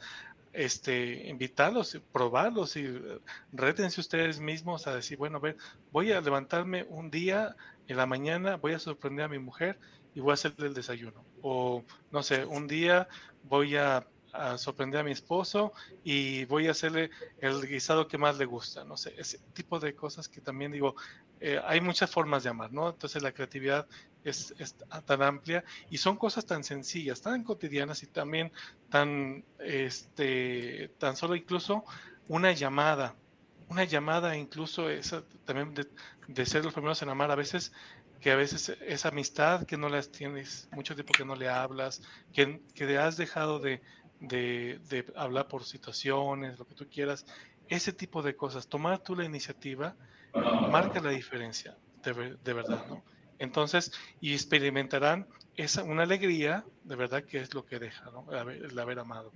[0.55, 2.87] este, invitarlos, probarlos y
[3.53, 5.57] rétense ustedes mismos a decir, bueno, a ver,
[5.93, 7.57] voy a levantarme un día
[7.89, 9.79] en la mañana, voy a sorprender a mi mujer
[10.15, 11.34] y voy a hacerle el desayuno.
[11.47, 13.07] O, no sé, un día
[13.43, 14.07] voy a,
[14.57, 15.73] sorprender a mi esposo
[16.03, 18.83] y voy a hacerle el guisado que más le gusta.
[18.83, 20.97] No sé, ese tipo de cosas que también digo,
[21.39, 22.89] eh, hay muchas formas de amar, ¿no?
[22.89, 23.87] Entonces la creatividad
[24.25, 24.55] es,
[25.05, 28.51] tan amplia y son cosas tan sencillas, tan cotidianas y también
[28.89, 31.85] tan, este, tan solo incluso
[32.27, 33.15] una llamada,
[33.69, 35.87] una llamada incluso esa, también de,
[36.27, 37.73] de, ser los primeros en amar a veces
[38.25, 42.01] que a veces esa amistad que no las tienes, mucho tiempo que no le hablas,
[42.33, 43.83] que, que has dejado de,
[44.19, 47.27] de, de, hablar por situaciones, lo que tú quieras,
[47.69, 49.95] ese tipo de cosas, tomar tú la iniciativa
[50.71, 53.05] marca la diferencia, de, de verdad, ¿no?
[53.39, 55.27] Entonces, y experimentarán
[55.59, 58.27] esa, una alegría, de verdad, que es lo que deja, ¿no?
[58.33, 59.33] el, haber, amado.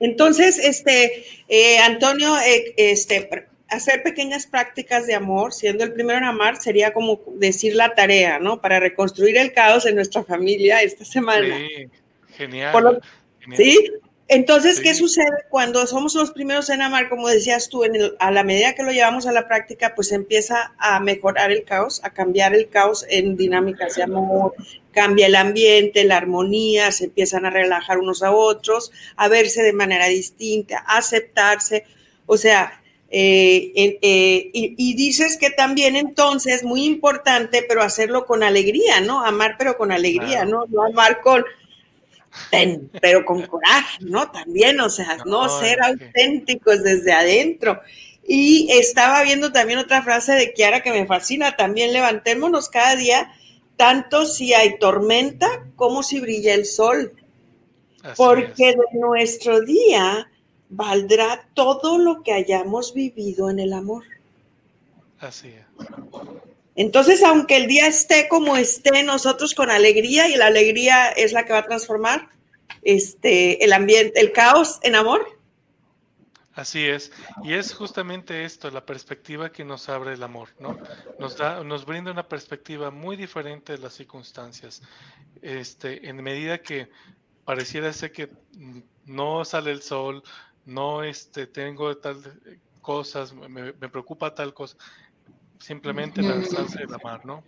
[0.00, 6.24] Entonces, este, eh, Antonio, eh, este, hacer pequeñas prácticas de amor, siendo el primero en
[6.24, 8.60] amar, sería como decir la tarea, ¿no?
[8.60, 11.56] Para reconstruir el caos en nuestra familia esta semana.
[11.56, 11.88] Sí,
[12.36, 13.00] genial.
[13.56, 13.90] Sí,
[14.28, 17.08] entonces, ¿qué sucede cuando somos los primeros en amar?
[17.08, 17.84] Como decías tú,
[18.18, 22.00] a la medida que lo llevamos a la práctica, pues empieza a mejorar el caos,
[22.02, 24.54] a cambiar el caos en dinámicas de amor,
[24.90, 29.72] cambia el ambiente, la armonía, se empiezan a relajar unos a otros, a verse de
[29.72, 31.84] manera distinta, a aceptarse.
[32.26, 39.00] O sea, eh, eh, y, dices que también entonces, muy importante, pero hacerlo con alegría,
[39.00, 39.24] ¿no?
[39.24, 40.64] Amar, pero con alegría, ¿no?
[40.68, 41.44] No amar con,
[43.00, 44.30] pero con coraje, ¿no?
[44.30, 47.80] También, o sea, no, ser auténticos desde adentro.
[48.26, 53.32] Y estaba viendo también otra frase de Kiara que me fascina, también levantémonos cada día,
[53.76, 55.46] tanto si hay tormenta
[55.76, 57.12] como si brilla el sol.
[58.16, 60.28] porque de nuestro día
[60.68, 64.04] valdrá todo lo que hayamos vivido en el amor.
[65.18, 65.64] Así es.
[66.74, 71.44] Entonces, aunque el día esté como esté, nosotros con alegría, y la alegría es la
[71.44, 72.28] que va a transformar
[72.82, 75.26] este, el ambiente, el caos en amor.
[76.52, 77.12] Así es,
[77.44, 80.78] y es justamente esto, la perspectiva que nos abre el amor, ¿no?
[81.18, 84.80] Nos da, nos brinda una perspectiva muy diferente de las circunstancias.
[85.42, 86.88] Este, en medida que
[87.44, 88.30] pareciera ser que
[89.04, 90.22] no sale el sol,
[90.66, 92.16] no este, tengo tal
[92.82, 94.76] cosas, me, preocupa tal cosa,
[95.58, 97.42] simplemente lanzarse de la mar, ¿no?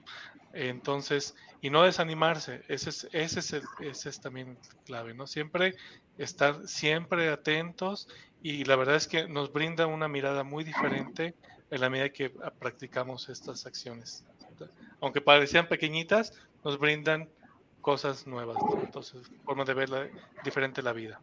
[0.53, 5.27] Entonces, y no desanimarse, ese es, ese es, el, ese es también clave, ¿no?
[5.27, 5.75] Siempre
[6.17, 8.09] estar siempre atentos
[8.43, 11.35] y la verdad es que nos brinda una mirada muy diferente
[11.71, 14.25] en la medida que practicamos estas acciones.
[15.01, 16.33] Aunque parecían pequeñitas,
[16.65, 17.29] nos brindan
[17.81, 18.81] cosas nuevas, ¿no?
[18.81, 20.13] entonces forma de ver
[20.45, 21.21] diferente la vida.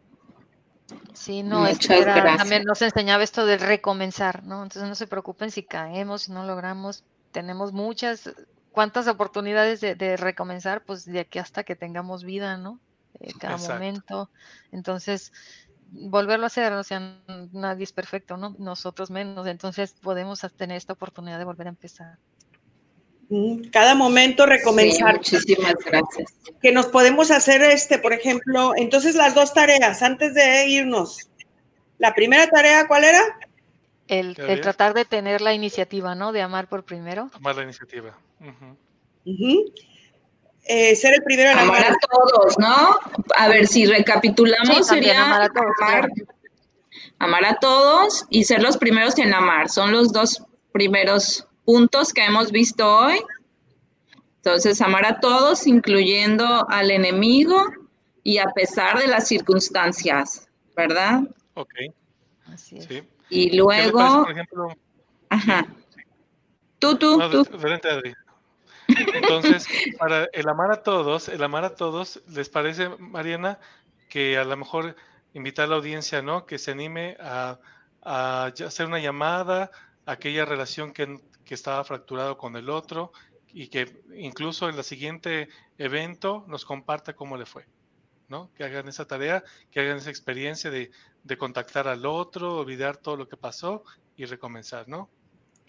[1.14, 4.62] Sí, no, es que también nos enseñaba esto de recomenzar, ¿no?
[4.62, 8.30] Entonces no se preocupen si caemos, si no logramos, tenemos muchas,
[8.70, 12.78] cuántas oportunidades de, recomenzar, pues de aquí hasta que tengamos vida, ¿no?
[13.20, 14.30] Eh, cada momento.
[14.70, 15.32] Entonces,
[15.90, 17.18] volverlo a hacer, o sea,
[17.52, 18.54] nadie es perfecto, ¿no?
[18.58, 22.18] Nosotros menos, entonces podemos tener esta oportunidad de volver a empezar.
[23.72, 25.16] Cada momento recomenzar.
[25.16, 26.32] muchísimas gracias.
[26.62, 31.28] Que nos podemos hacer este, por ejemplo, entonces las dos tareas antes de irnos.
[31.98, 33.20] La primera tarea, ¿cuál era?
[34.06, 36.30] El, tratar de tener la iniciativa, ¿no?
[36.30, 37.30] De amar por primero.
[37.34, 38.16] Amar la iniciativa.
[40.68, 41.78] Eh, ser el primero en amar.
[41.78, 42.98] Amar a todos, ¿no?
[43.36, 45.74] A ver, si recapitulamos, sería amar a todos.
[47.18, 49.68] amar a todos y ser los primeros en amar.
[49.68, 53.20] Son los dos primeros puntos que hemos visto hoy.
[54.36, 57.62] Entonces, amar a todos, incluyendo al enemigo
[58.22, 61.24] y a pesar de las circunstancias, ¿verdad?
[61.54, 61.74] Ok.
[62.46, 63.04] Así es.
[63.28, 64.22] Y luego...
[64.22, 64.68] por ejemplo,
[65.28, 65.66] Ajá.
[66.78, 67.46] Tú, tú, tú.
[68.88, 69.66] Entonces,
[69.98, 73.58] para el amar a todos, el amar a todos, ¿les parece, Mariana,
[74.08, 74.96] que a lo mejor
[75.34, 76.46] invitar a la audiencia, ¿no?
[76.46, 77.58] Que se anime a,
[78.02, 79.70] hacer una llamada
[80.06, 83.12] a aquella relación que, que estaba fracturado con el otro
[83.54, 87.64] y que incluso en el siguiente evento nos comparta cómo le fue,
[88.28, 88.50] ¿no?
[88.54, 90.90] Que hagan esa tarea, que hagan esa experiencia de,
[91.22, 93.84] de contactar al otro, olvidar todo lo que pasó
[94.16, 95.08] y recomenzar, ¿no?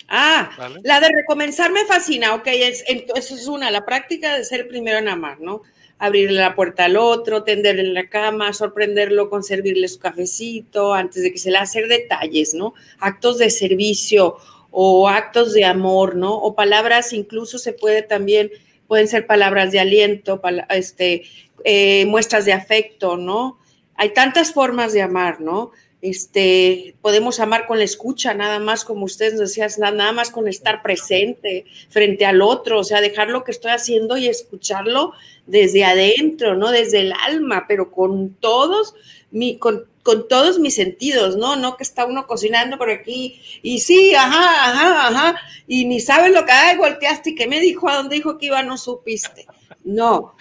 [0.09, 0.49] Ah,
[0.84, 4.97] la de recomenzar me fascina, ok, es, eso es una, la práctica de ser primero
[4.97, 5.63] en amar, ¿no?
[5.99, 11.23] Abrirle la puerta al otro, tenderle en la cama, sorprenderlo con servirle su cafecito, antes
[11.23, 12.73] de que se le hacer detalles, ¿no?
[12.99, 14.38] Actos de servicio
[14.72, 16.36] o actos de amor, ¿no?
[16.36, 18.51] O palabras, incluso se puede también,
[18.88, 21.24] pueden ser palabras de aliento, este,
[21.63, 23.59] eh, muestras de afecto, ¿no?
[23.95, 25.72] Hay tantas formas de amar, ¿no?
[25.99, 30.84] Este, podemos amar con la escucha, nada más, como ustedes decían, nada más con estar
[30.84, 35.13] presente frente al otro, o sea, dejar lo que estoy haciendo y escucharlo
[35.47, 36.70] desde adentro, ¿no?
[36.70, 38.93] Desde el alma, pero con todos,
[39.32, 41.57] mi, con, con todos mis sentidos, ¿no?
[41.57, 46.31] No que está uno cocinando por aquí y sí, ajá, ajá, ajá, y ni sabes
[46.31, 49.45] lo que hay, volteaste y que me dijo, a dónde dijo que iba, no supiste.
[49.83, 50.37] No,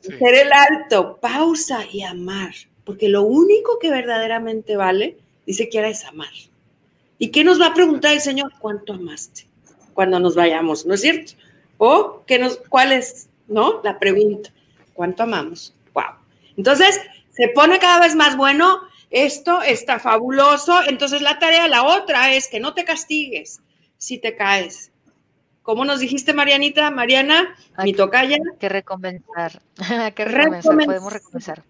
[0.00, 2.54] ser el alto, pausa y amar
[2.84, 6.32] porque lo único que verdaderamente vale, dice que ahora es amar.
[7.18, 8.52] ¿Y qué nos va a preguntar el Señor?
[8.60, 9.48] ¿Cuánto amaste?
[9.92, 11.32] Cuando nos vayamos, ¿no es cierto?
[11.78, 13.80] O ¿qué nos, ¿cuál es, no?
[13.82, 14.50] La pregunta,
[14.94, 15.74] ¿cuánto amamos?
[15.94, 16.04] Wow.
[16.56, 17.00] Entonces,
[17.30, 18.80] se pone cada vez más bueno,
[19.10, 23.60] esto está fabuloso, entonces la tarea, la otra es que no te castigues
[23.98, 24.92] si te caes.
[25.62, 26.90] ¿Cómo nos dijiste, Marianita?
[26.90, 27.54] Mariana,
[27.84, 28.38] mi tocaya.
[28.58, 29.60] Que recompensar.
[30.14, 30.86] que recompensar.
[30.86, 31.64] Podemos recompensar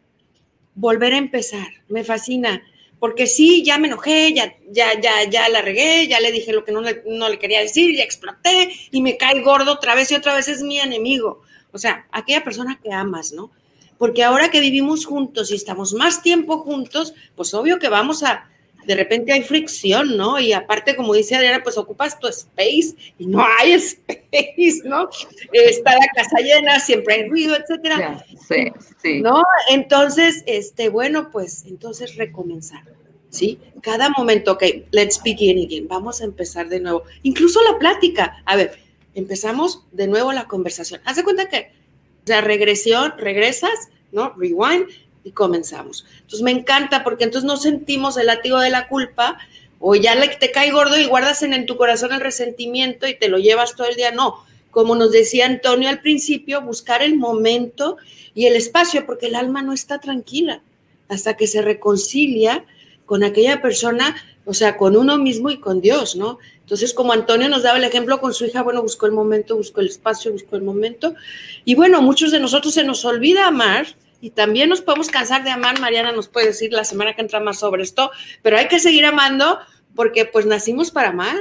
[0.74, 1.68] volver a empezar.
[1.88, 2.62] Me fascina.
[2.98, 6.64] Porque sí, ya me enojé, ya, ya, ya, ya la regué, ya le dije lo
[6.64, 10.10] que no le, no le quería decir, ya exploté y me cae gordo otra vez
[10.10, 11.40] y otra vez es mi enemigo.
[11.72, 13.52] O sea, aquella persona que amas, ¿no?
[14.00, 18.48] Porque ahora que vivimos juntos y estamos más tiempo juntos, pues obvio que vamos a,
[18.86, 20.40] de repente hay fricción, ¿no?
[20.40, 25.10] Y aparte, como dice Adriana, pues ocupas tu space y no hay space, ¿no?
[25.52, 28.24] Está la casa llena, siempre hay ruido, etcétera.
[28.48, 28.72] Sí,
[29.02, 29.20] sí.
[29.20, 29.42] ¿No?
[29.68, 32.84] Entonces, este, bueno, pues entonces recomenzar,
[33.28, 33.58] ¿sí?
[33.82, 37.02] Cada momento, ok, let's begin again, vamos a empezar de nuevo.
[37.22, 38.78] Incluso la plática, a ver,
[39.14, 41.02] empezamos de nuevo la conversación.
[41.04, 41.78] Haz de cuenta que,
[42.26, 44.34] la regresión, regresas, ¿no?
[44.36, 44.88] Rewind,
[45.24, 46.06] y comenzamos.
[46.16, 49.38] Entonces me encanta porque entonces no sentimos el látigo de la culpa
[49.78, 53.38] o ya te cae gordo y guardas en tu corazón el resentimiento y te lo
[53.38, 54.12] llevas todo el día.
[54.12, 57.96] No, como nos decía Antonio al principio, buscar el momento
[58.34, 60.62] y el espacio porque el alma no está tranquila
[61.08, 62.64] hasta que se reconcilia
[63.04, 64.14] con aquella persona,
[64.44, 66.38] o sea, con uno mismo y con Dios, ¿no?
[66.70, 69.80] Entonces, como Antonio nos daba el ejemplo con su hija, bueno, buscó el momento, buscó
[69.80, 71.16] el espacio, buscó el momento.
[71.64, 73.88] Y bueno, muchos de nosotros se nos olvida amar
[74.20, 75.80] y también nos podemos cansar de amar.
[75.80, 78.12] Mariana nos puede decir la semana que entra más sobre esto,
[78.42, 79.58] pero hay que seguir amando
[79.96, 81.38] porque pues nacimos para amar.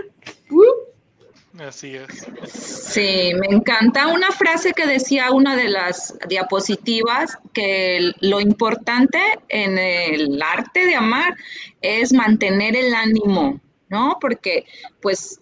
[0.50, 1.62] Uh.
[1.64, 2.28] Así es.
[2.52, 9.20] Sí, me encanta una frase que decía una de las diapositivas, que lo importante
[9.50, 11.36] en el arte de amar
[11.82, 13.60] es mantener el ánimo,
[13.90, 14.18] ¿no?
[14.22, 14.66] Porque
[15.02, 15.42] pues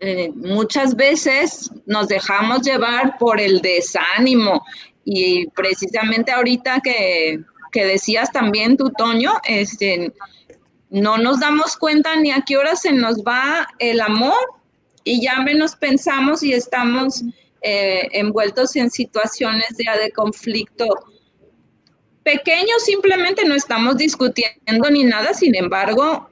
[0.00, 4.64] eh, muchas veces nos dejamos llevar por el desánimo
[5.04, 10.12] y precisamente ahorita que, decías también tú, Toño, este,
[10.88, 14.38] no nos damos cuenta ni a qué hora se nos va el amor
[15.04, 17.22] y ya menos pensamos y estamos
[17.62, 20.86] eh, envueltos en situaciones ya de conflicto
[22.22, 26.29] pequeños, simplemente no estamos discutiendo ni nada, sin embargo,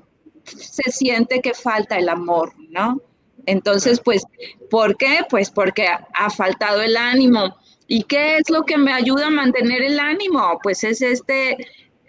[0.49, 3.01] se siente que falta el amor, ¿no?
[3.47, 4.25] Entonces, pues,
[4.71, 5.21] ¿por qué?
[5.31, 7.57] Pues porque ha faltado el ánimo.
[7.87, 10.59] ¿Y qué es lo que me ayuda a mantener el ánimo?
[10.63, 11.57] Pues es este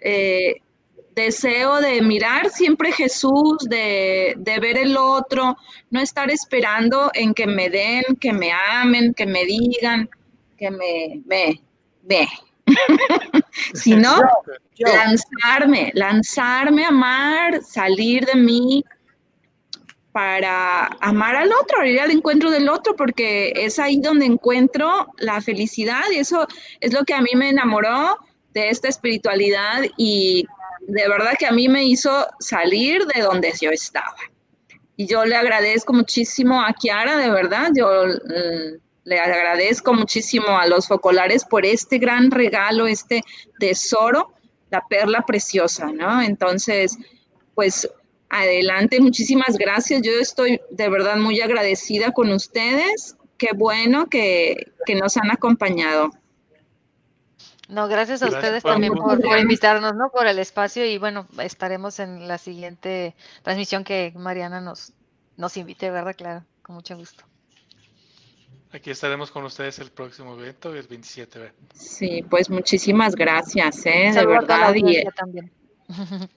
[0.02, 0.56] eh,
[1.14, 5.56] deseo de mirar siempre Jesús, de, ver el otro,
[5.90, 10.08] no estar esperando en que me den, que me amen, que me digan,
[10.58, 11.62] que me, me,
[12.02, 12.28] me.
[13.74, 14.16] sino
[14.78, 18.84] lanzarme, lanzarme a amar, salir de mí,
[20.12, 25.40] para amar al otro, ir al encuentro del otro, porque es ahí donde encuentro la
[25.40, 26.46] felicidad y eso
[26.80, 28.18] es lo que a mí me enamoró
[28.52, 30.44] de esta espiritualidad y
[30.80, 34.16] de verdad que a mí me hizo salir de donde yo estaba.
[34.96, 38.78] Y yo le agradezco muchísimo a Kiara, de verdad, yo mm,
[39.10, 43.22] le agradezco muchísimo a los focolares por este gran regalo, este
[43.58, 44.32] tesoro,
[44.70, 46.22] la perla preciosa, ¿no?
[46.22, 46.96] Entonces,
[47.54, 47.88] pues
[48.30, 50.02] Adelante, muchísimas gracias.
[50.02, 53.16] Yo estoy de verdad muy agradecida con ustedes.
[53.36, 56.10] Qué bueno que, nos han acompañado.
[57.68, 60.10] No, gracias a ustedes también por, invitarnos, ¿no?
[60.10, 64.92] Por el espacio y bueno, estaremos en la siguiente transmisión que Mariana nos,
[65.36, 66.14] nos invite, ¿verdad?
[66.16, 67.24] Claro, con mucho gusto.
[68.72, 71.38] Aquí estaremos con ustedes el próximo evento, el 27.
[71.38, 71.54] ¿verdad?
[71.74, 74.12] Sí, pues muchísimas gracias, ¿eh?
[74.14, 74.74] De verdad.
[74.74, 75.50] Y, también.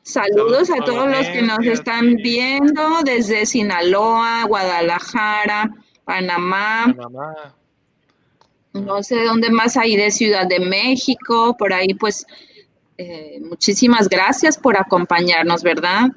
[0.02, 5.72] Saludos a todos los que nos están viendo desde Sinaloa, Guadalajara,
[6.06, 6.92] Panamá.
[6.96, 7.56] Panamá
[8.74, 12.26] no sé dónde más hay de Ciudad de México, por ahí pues
[12.98, 16.10] eh, muchísimas gracias por acompañarnos, ¿verdad?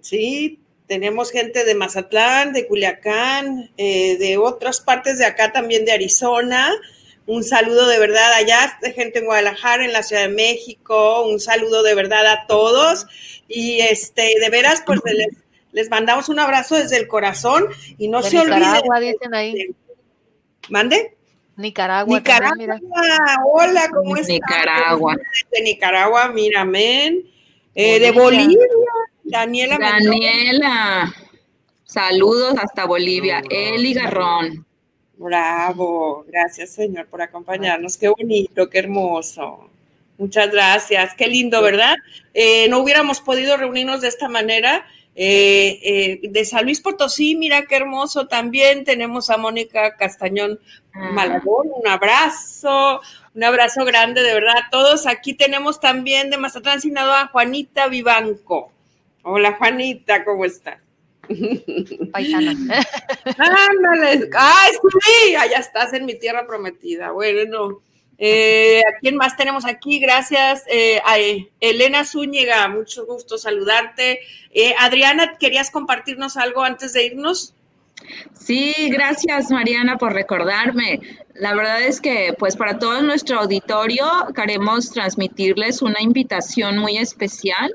[0.00, 5.92] Sí, tenemos gente de Mazatlán, de Culiacán, eh, de otras partes de acá también de
[5.92, 6.70] Arizona.
[7.26, 11.26] Un saludo de verdad allá, de gente en Guadalajara, en la Ciudad de México.
[11.26, 13.06] Un saludo de verdad a todos.
[13.48, 15.00] Y este, de veras, pues
[15.72, 17.66] les, mandamos un abrazo desde el corazón
[17.96, 18.82] y no se olviden.
[19.00, 19.74] dicen ahí.
[20.68, 21.16] ¿Mande?
[21.56, 22.18] Nicaragua.
[22.18, 22.80] Nicaragua,
[23.52, 24.28] hola, ¿cómo estás?
[24.28, 25.16] Nicaragua.
[25.50, 27.24] De Nicaragua, mira, amén.
[27.74, 28.66] Eh, de Bolivia,
[29.34, 29.78] Daniela.
[29.80, 31.12] Daniela,
[31.84, 33.42] saludos hasta Bolivia.
[33.50, 34.64] Eli Garrón.
[35.16, 37.96] Bravo, gracias Señor por acompañarnos.
[37.96, 39.68] Qué bonito, qué hermoso.
[40.18, 41.96] Muchas gracias, qué lindo, ¿verdad?
[42.32, 47.66] Eh, no hubiéramos podido reunirnos de esta manera eh, eh, de San Luis Potosí, mira
[47.66, 48.84] qué hermoso también.
[48.84, 50.60] Tenemos a Mónica Castañón
[50.92, 51.10] ah.
[51.10, 53.00] Malagón, un abrazo,
[53.34, 55.08] un abrazo grande de verdad a todos.
[55.08, 58.70] Aquí tenemos también de Mazatlán, Sinaloa, Juanita Vivanco.
[59.26, 60.82] Hola Juanita, ¿cómo estás?
[62.12, 62.50] Paisana.
[63.38, 67.10] Ándale, ay, sí, allá estás en mi tierra prometida.
[67.10, 67.80] Bueno,
[68.18, 69.98] eh, ¿A quién más tenemos aquí?
[69.98, 74.20] Gracias eh, a eh, Elena Zúñiga, mucho gusto saludarte.
[74.78, 77.54] Adriana, ¿querías compartirnos algo antes de irnos?
[78.34, 81.00] Sí, gracias Mariana por recordarme.
[81.32, 84.04] La verdad es que pues para todo nuestro auditorio
[84.34, 87.72] queremos transmitirles una invitación muy especial.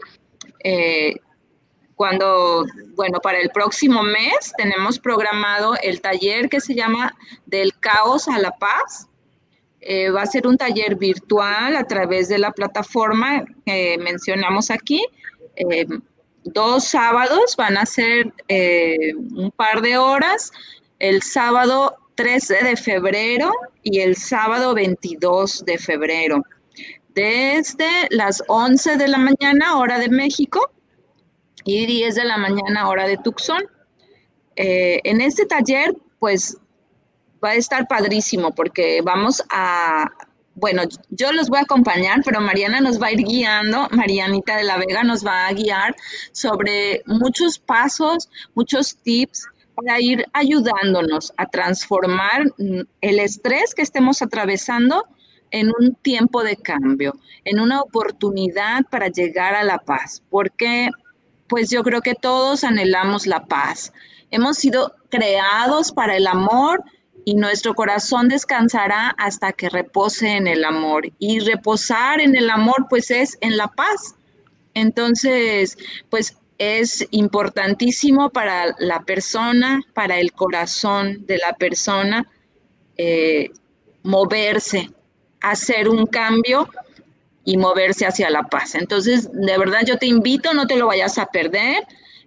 [2.00, 7.14] Cuando, bueno, para el próximo mes tenemos programado el taller que se llama
[7.45, 9.10] Del caos a la paz.
[9.82, 15.06] Eh, va a ser un taller virtual a través de la plataforma que mencionamos aquí.
[15.58, 15.86] Eh,
[16.45, 20.54] dos sábados van a ser eh, un par de horas,
[21.00, 23.52] el sábado 13 de febrero
[23.84, 26.43] y el sábado 22 de febrero,
[27.10, 30.72] desde las 11 de la mañana hora de México
[31.64, 33.62] y 10 de la mañana hora de Tucson.
[34.55, 36.57] en este taller, pues
[37.43, 40.10] va a estar padrísimo porque vamos a,
[40.55, 44.64] bueno, yo los voy a acompañar, pero Mariana nos va a ir guiando, Marianita de
[44.64, 45.95] la Vega nos va a guiar
[46.32, 55.05] sobre muchos pasos, muchos tips para ir ayudándonos a transformar el estrés que estemos atravesando
[55.51, 57.14] en un tiempo de cambio,
[57.45, 60.89] en una oportunidad para llegar a la paz, porque
[61.50, 63.91] pues yo creo que todos anhelamos la paz.
[64.32, 66.84] Hemos sido creados para el amor,
[67.26, 71.10] y nuestro corazón descansará hasta que repose en el amor.
[71.20, 74.16] Y reposar en el amor, pues es en la paz.
[74.74, 75.78] Entonces,
[76.10, 82.28] pues es importantísimo para la persona, para el corazón de la persona,
[82.97, 83.52] eh,
[84.04, 84.89] moverse,
[85.41, 86.68] hacer un cambio
[87.46, 88.76] y moverse hacia la paz.
[88.76, 91.86] Entonces, de verdad yo te invito, no te lo vayas a perder.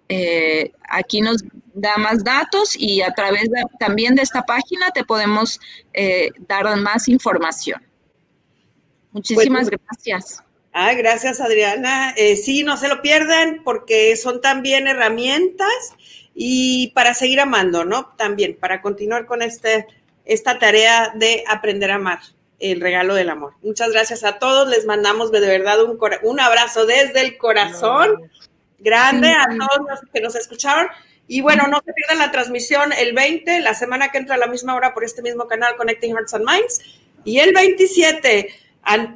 [0.09, 1.45] Eh, aquí nos
[1.75, 3.49] da más datos y a través
[3.79, 5.61] también de esta página te podemos
[5.95, 7.83] eh, dar más información.
[9.13, 10.43] Muchísimas gracias.
[10.73, 12.15] Ay, gracias Adriana.
[12.17, 15.95] Eh, sí, no se lo pierdan porque son también herramientas
[16.35, 18.07] y para seguir amando, ¿no?
[18.17, 19.87] También para continuar con este,
[20.25, 22.21] esta tarea de aprender a amar,
[22.63, 23.55] el regalo del amor.
[23.63, 24.69] Muchas gracias a todos.
[24.69, 28.31] Les mandamos de verdad un, un abrazo desde el corazón
[28.79, 30.89] grande a todos los que nos escucharon.
[31.27, 34.49] Y bueno, no se pierdan la transmisión el 20, la semana que entra a la
[34.49, 36.81] misma hora por este mismo canal, Connecting Hearts and Minds.
[37.25, 38.49] Y el 27,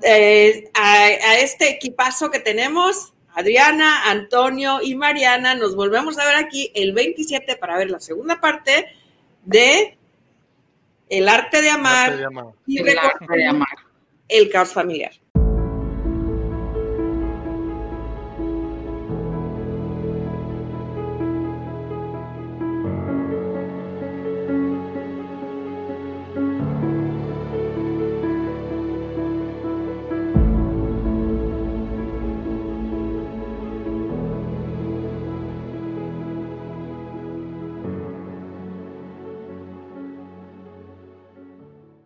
[0.02, 6.70] eh, a, este equipazo que tenemos, Adriana, Antonio y Mariana, nos volvemos a ver aquí
[6.74, 8.86] el 27 para ver la segunda parte
[9.44, 9.98] de
[11.08, 12.18] El arte de amar,
[12.66, 13.68] y el arte de amar.
[14.28, 15.12] El caos familiar.